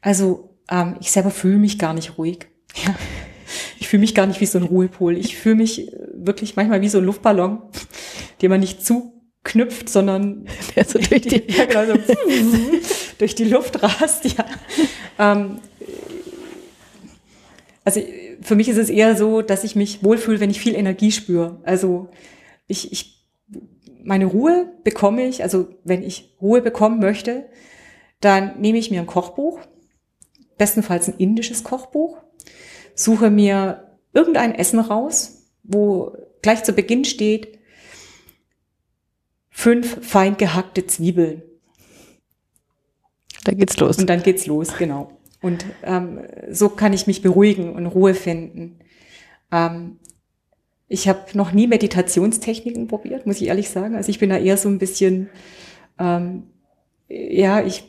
[0.00, 2.48] Also ähm, ich selber fühle mich gar nicht ruhig.
[2.84, 2.94] Ja.
[3.78, 5.16] Ich fühle mich gar nicht wie so ein Ruhepol.
[5.16, 7.62] Ich fühle mich äh, wirklich manchmal wie so ein Luftballon,
[8.42, 8.84] den man nicht
[9.44, 12.14] zuknüpft, sondern der so durch die, ja, genau, so
[13.18, 14.24] durch die Luft rast.
[14.24, 14.44] Ja.
[15.18, 15.58] Ähm,
[17.84, 18.00] also
[18.42, 21.60] für mich ist es eher so, dass ich mich wohlfühle, wenn ich viel Energie spüre.
[21.64, 22.08] Also
[22.66, 23.26] ich, ich
[24.02, 27.46] meine Ruhe bekomme ich, also wenn ich Ruhe bekommen möchte,
[28.20, 29.60] dann nehme ich mir ein Kochbuch,
[30.56, 32.18] bestenfalls ein indisches Kochbuch,
[32.94, 37.59] suche mir irgendein Essen raus, wo gleich zu Beginn steht,
[39.60, 41.42] fünf fein gehackte Zwiebeln.
[43.44, 43.98] Da geht's los.
[43.98, 45.18] Und dann geht's los, genau.
[45.42, 48.78] Und ähm, so kann ich mich beruhigen und Ruhe finden.
[49.52, 49.98] Ähm,
[50.88, 53.96] ich habe noch nie Meditationstechniken probiert, muss ich ehrlich sagen.
[53.96, 55.28] Also ich bin da eher so ein bisschen,
[55.98, 56.44] ähm,
[57.08, 57.84] ja, ich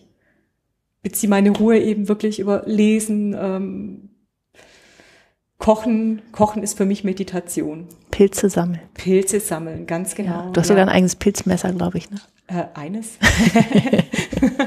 [1.02, 4.10] beziehe meine Ruhe eben wirklich über Lesen, ähm,
[5.62, 6.24] Kochen.
[6.32, 7.88] Kochen ist für mich Meditation.
[8.10, 8.82] Pilze sammeln.
[8.96, 10.32] Pilze sammeln, ganz genau.
[10.32, 10.74] Ja, du hast ja.
[10.74, 12.10] sogar ein eigenes Pilzmesser, glaube ich.
[12.10, 12.20] Ne?
[12.48, 13.20] Äh, eines.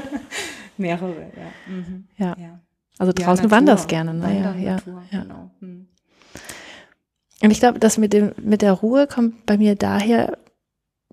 [0.77, 1.73] Mehrere, ja.
[1.73, 2.07] Mhm.
[2.17, 2.35] ja.
[2.39, 2.59] ja.
[2.97, 4.23] Also draußen ja, wanderst gerne, ne?
[4.23, 5.21] Wandern, ja, Natur, ja.
[5.21, 5.51] Genau.
[5.59, 5.87] Hm.
[7.41, 10.37] Und ich glaube, das mit dem mit der Ruhe kommt bei mir daher.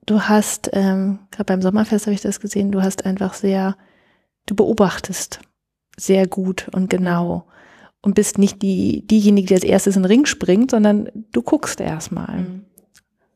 [0.07, 2.71] Du hast ähm, gerade beim Sommerfest habe ich das gesehen.
[2.71, 3.77] Du hast einfach sehr,
[4.47, 5.41] du beobachtest
[5.97, 7.47] sehr gut und genau
[8.03, 11.81] und bist nicht die diejenige, die als erstes in den Ring springt, sondern du guckst
[11.81, 12.65] erstmal mhm.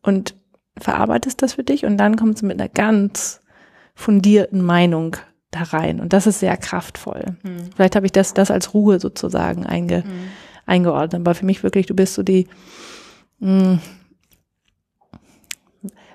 [0.03, 0.35] und
[0.79, 3.41] verarbeitest das für dich und dann kommst du mit einer ganz
[3.95, 5.17] fundierten Meinung
[5.51, 6.01] da rein.
[6.01, 7.37] Und das ist sehr kraftvoll.
[7.43, 7.71] Mhm.
[7.75, 10.29] Vielleicht habe ich das, das als Ruhe sozusagen einge, mhm.
[10.67, 11.21] eingeordnet.
[11.23, 12.47] Aber für mich wirklich, du bist so die
[13.39, 13.81] mh, hm,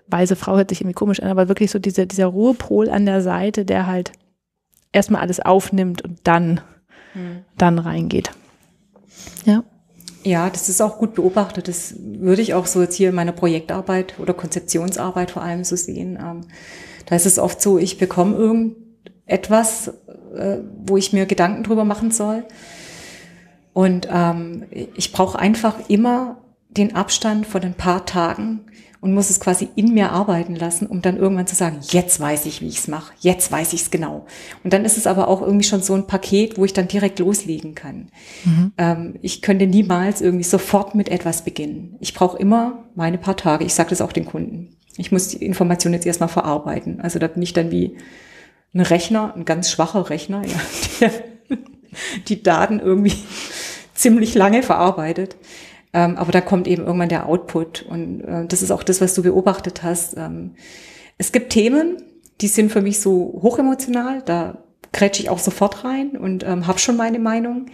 [0.08, 3.22] weise Frau hört sich irgendwie komisch an, aber wirklich so dieser, dieser Ruhepol an der
[3.22, 4.12] Seite, der halt
[4.92, 6.62] erstmal alles aufnimmt und dann,
[7.14, 7.44] mhm.
[7.58, 8.32] dann reingeht.
[9.46, 9.64] Ja.
[10.24, 11.68] Ja, das ist auch gut beobachtet.
[11.68, 15.76] Das würde ich auch so jetzt hier in meiner Projektarbeit oder Konzeptionsarbeit vor allem so
[15.76, 16.20] sehen.
[16.22, 16.42] Ähm,
[17.08, 18.76] da ist es oft so, ich bekomme irgend,
[19.26, 19.88] etwas,
[20.36, 22.44] äh, wo ich mir Gedanken drüber machen soll.
[23.74, 28.62] Und ähm, ich brauche einfach immer den Abstand von ein paar Tagen
[29.02, 32.46] und muss es quasi in mir arbeiten lassen, um dann irgendwann zu sagen, jetzt weiß
[32.46, 34.28] ich, wie ich es mache, jetzt weiß ich es genau.
[34.64, 37.20] Und dann ist es aber auch irgendwie schon so ein Paket, wo ich dann direkt
[37.20, 38.10] loslegen kann.
[38.46, 38.72] Mhm.
[38.78, 41.98] Ähm, ich könnte niemals irgendwie sofort mit etwas beginnen.
[42.00, 43.66] Ich brauche immer meine paar Tage.
[43.66, 44.78] Ich sage das auch den Kunden.
[44.98, 47.02] Ich muss die Information jetzt erstmal verarbeiten.
[47.02, 47.98] Also da bin ich dann wie
[48.74, 50.60] ein Rechner, ein ganz schwacher Rechner, ja,
[51.00, 51.12] der
[52.28, 53.14] die Daten irgendwie
[53.96, 55.36] ziemlich lange verarbeitet.
[55.94, 57.84] Ähm, aber da kommt eben irgendwann der Output.
[57.84, 60.16] Und äh, das ist auch das, was du beobachtet hast.
[60.18, 60.56] Ähm,
[61.18, 62.02] es gibt Themen,
[62.40, 66.80] die sind für mich so hochemotional, da krätsche ich auch sofort rein und ähm, habe
[66.80, 67.68] schon meine Meinung.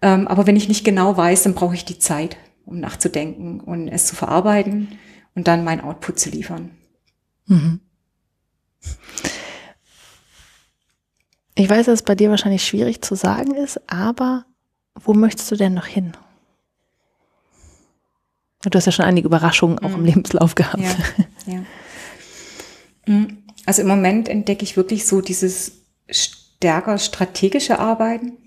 [0.00, 3.88] Ähm, aber wenn ich nicht genau weiß, dann brauche ich die Zeit, um nachzudenken und
[3.88, 4.98] es zu verarbeiten
[5.34, 6.70] und dann mein Output zu liefern.
[7.46, 7.80] Mhm.
[11.54, 14.46] Ich weiß, dass es bei dir wahrscheinlich schwierig zu sagen ist, aber
[14.94, 16.12] wo möchtest du denn noch hin?
[18.70, 19.96] Du hast ja schon einige Überraschungen auch mhm.
[19.96, 20.82] im Lebenslauf gehabt.
[21.46, 21.64] Ja, ja.
[23.06, 23.38] Mhm.
[23.66, 28.38] Also im Moment entdecke ich wirklich so dieses stärker strategische Arbeiten.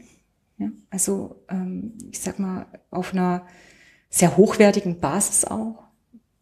[0.57, 3.45] Ja, also ähm, ich sag mal auf einer
[4.09, 5.83] sehr hochwertigen Basis auch,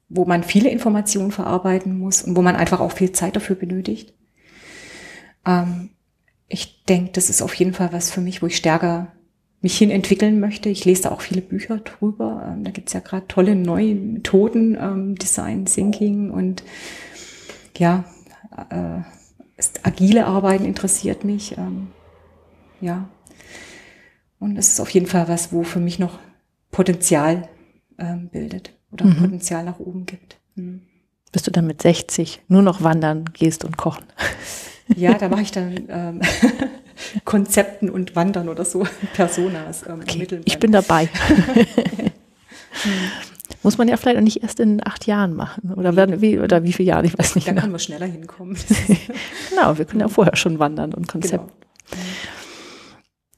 [0.10, 4.14] wo man viele Informationen verarbeiten muss und wo man einfach auch viel Zeit dafür benötigt.
[5.46, 5.92] Ähm,
[6.48, 9.12] ich denke, das ist auf jeden Fall was für mich, wo ich stärker
[9.62, 10.70] mich hin entwickeln möchte.
[10.70, 12.48] Ich lese da auch viele Bücher drüber.
[12.48, 16.64] Ähm, da gibt's ja gerade tolle neue Methoden, ähm, Design Thinking und
[17.78, 18.06] ja,
[18.70, 19.02] äh,
[19.84, 21.58] agile Arbeiten interessiert mich.
[21.58, 21.88] Ähm,
[22.82, 23.10] ja.
[24.40, 26.20] Und es ist auf jeden Fall was, wo für mich noch
[26.72, 27.50] Potenzial
[27.98, 29.18] ähm, bildet oder mhm.
[29.18, 30.38] Potenzial nach oben gibt.
[30.56, 30.82] Mhm.
[31.32, 34.06] Bis du dann mit 60 nur noch wandern gehst und kochen.
[34.96, 36.22] Ja, da mache ich dann ähm,
[37.26, 41.10] Konzepten und Wandern oder so, Personas ähm, okay, Ich bin dabei.
[43.64, 45.74] Muss man ja vielleicht auch nicht erst in acht Jahren machen.
[45.74, 47.48] Oder, werden, wie, oder wie viele Jahre, ich weiß nicht.
[47.48, 47.64] Da genau.
[47.64, 48.56] können wir schneller hinkommen.
[49.50, 51.52] genau, wir können ja vorher schon wandern und Konzepte.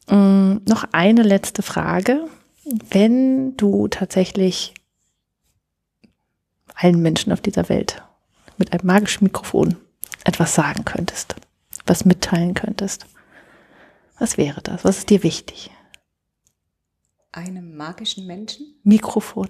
[0.07, 0.21] Genau.
[0.21, 0.61] Mhm.
[0.67, 2.25] Noch eine letzte Frage.
[2.89, 4.73] Wenn du tatsächlich
[6.75, 8.03] allen Menschen auf dieser Welt
[8.57, 9.77] mit einem magischen Mikrofon
[10.23, 11.35] etwas sagen könntest,
[11.85, 13.07] was mitteilen könntest,
[14.21, 14.85] was wäre das?
[14.85, 15.71] Was ist dir wichtig?
[17.31, 18.75] Einem magischen Menschen?
[18.83, 19.49] Mikrofon.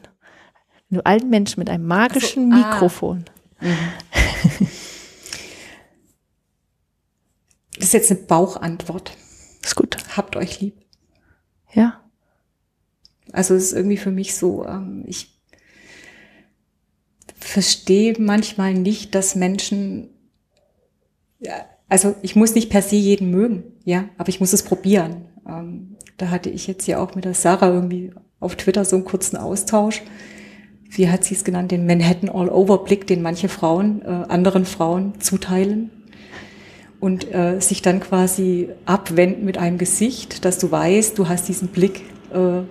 [0.90, 2.72] Wenn du allen Menschen mit einem magischen so, ah.
[2.72, 3.26] Mikrofon.
[3.60, 3.78] Mhm.
[7.76, 9.18] Das ist jetzt eine Bauchantwort.
[9.64, 9.98] Ist gut.
[10.16, 10.86] Habt euch lieb.
[11.74, 12.04] Ja.
[13.32, 15.42] Also es ist irgendwie für mich so, ähm, ich
[17.40, 20.10] verstehe manchmal nicht, dass Menschen,
[21.92, 25.26] also ich muss nicht per se jeden mögen, ja, aber ich muss es probieren.
[25.46, 29.04] Ähm, da hatte ich jetzt ja auch mit der Sarah irgendwie auf Twitter so einen
[29.04, 30.02] kurzen Austausch.
[30.90, 31.70] Wie hat sie es genannt?
[31.70, 35.90] Den Manhattan All-Over-Blick, den manche Frauen äh, anderen Frauen zuteilen
[37.02, 41.68] und äh, sich dann quasi abwenden mit einem Gesicht, dass du weißt, du hast diesen
[41.68, 42.62] Blick, äh,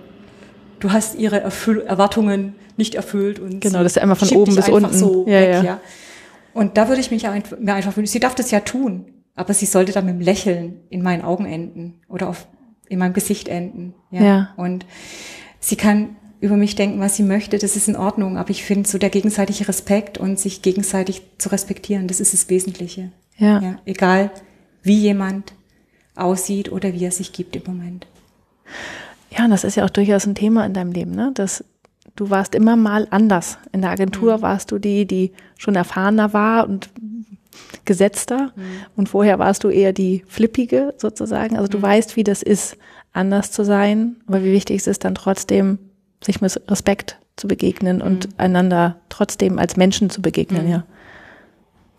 [0.79, 4.67] du hast ihre Erfüll Erwartungen nicht erfüllt und genau, das ist einmal von oben bis
[4.67, 4.97] unten.
[4.97, 5.63] So ja, weg, ja.
[5.63, 5.81] ja.
[6.53, 9.53] Und da würde ich mich ein, mir einfach wünschen, sie darf das ja tun, aber
[9.53, 12.47] sie sollte dann mit dem Lächeln in meinen Augen enden oder auf,
[12.87, 13.93] in meinem Gesicht enden.
[14.11, 14.21] Ja.
[14.21, 14.53] ja.
[14.57, 14.85] Und
[15.59, 18.89] sie kann über mich denken, was sie möchte, das ist in Ordnung, aber ich finde
[18.89, 23.11] so der gegenseitige Respekt und sich gegenseitig zu respektieren, das ist das Wesentliche.
[23.37, 23.61] Ja.
[23.61, 23.75] ja.
[23.85, 24.31] Egal,
[24.81, 25.53] wie jemand
[26.15, 28.07] aussieht oder wie er sich gibt im Moment.
[29.29, 31.31] Ja, und das ist ja auch durchaus ein Thema in deinem Leben, ne?
[31.33, 31.63] Dass
[32.15, 33.57] du warst immer mal anders.
[33.71, 34.41] In der Agentur mhm.
[34.41, 36.89] warst du die, die schon erfahrener war und
[37.85, 38.51] gesetzter.
[38.55, 38.63] Mhm.
[38.95, 41.57] Und vorher warst du eher die flippige sozusagen.
[41.57, 41.83] Also du mhm.
[41.83, 42.77] weißt, wie das ist,
[43.13, 44.17] anders zu sein.
[44.27, 45.79] Aber wie wichtig ist es dann trotzdem,
[46.23, 48.33] sich mit Respekt zu begegnen und mhm.
[48.37, 50.71] einander trotzdem als Menschen zu begegnen, mhm.
[50.71, 50.83] ja.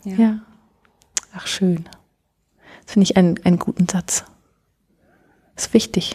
[0.05, 0.15] ja.
[0.15, 0.39] ja.
[1.33, 1.85] Ach, schön.
[2.85, 4.23] Das finde ich einen, einen guten Satz.
[5.55, 6.13] Ist wichtig,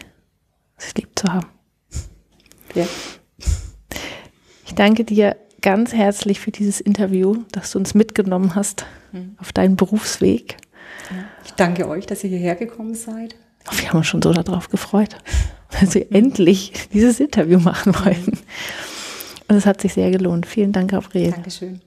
[0.77, 1.47] sich lieb zu haben.
[2.75, 2.87] Ja.
[4.69, 9.35] Ich danke dir ganz herzlich für dieses Interview, dass du uns mitgenommen hast mhm.
[9.39, 10.59] auf deinen Berufsweg.
[11.47, 13.35] Ich danke euch, dass ihr hierher gekommen seid.
[13.67, 15.17] Oh, wir haben uns schon so darauf gefreut,
[15.81, 16.17] dass wir mhm.
[16.17, 18.39] endlich dieses Interview machen wollten.
[19.49, 20.45] Und es hat sich sehr gelohnt.
[20.45, 21.31] Vielen Dank, Gabriel.
[21.31, 21.81] Dankeschön.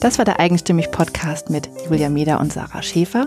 [0.00, 3.26] Das war der Eigenstimmig Podcast mit Julia Meder und Sarah Schäfer.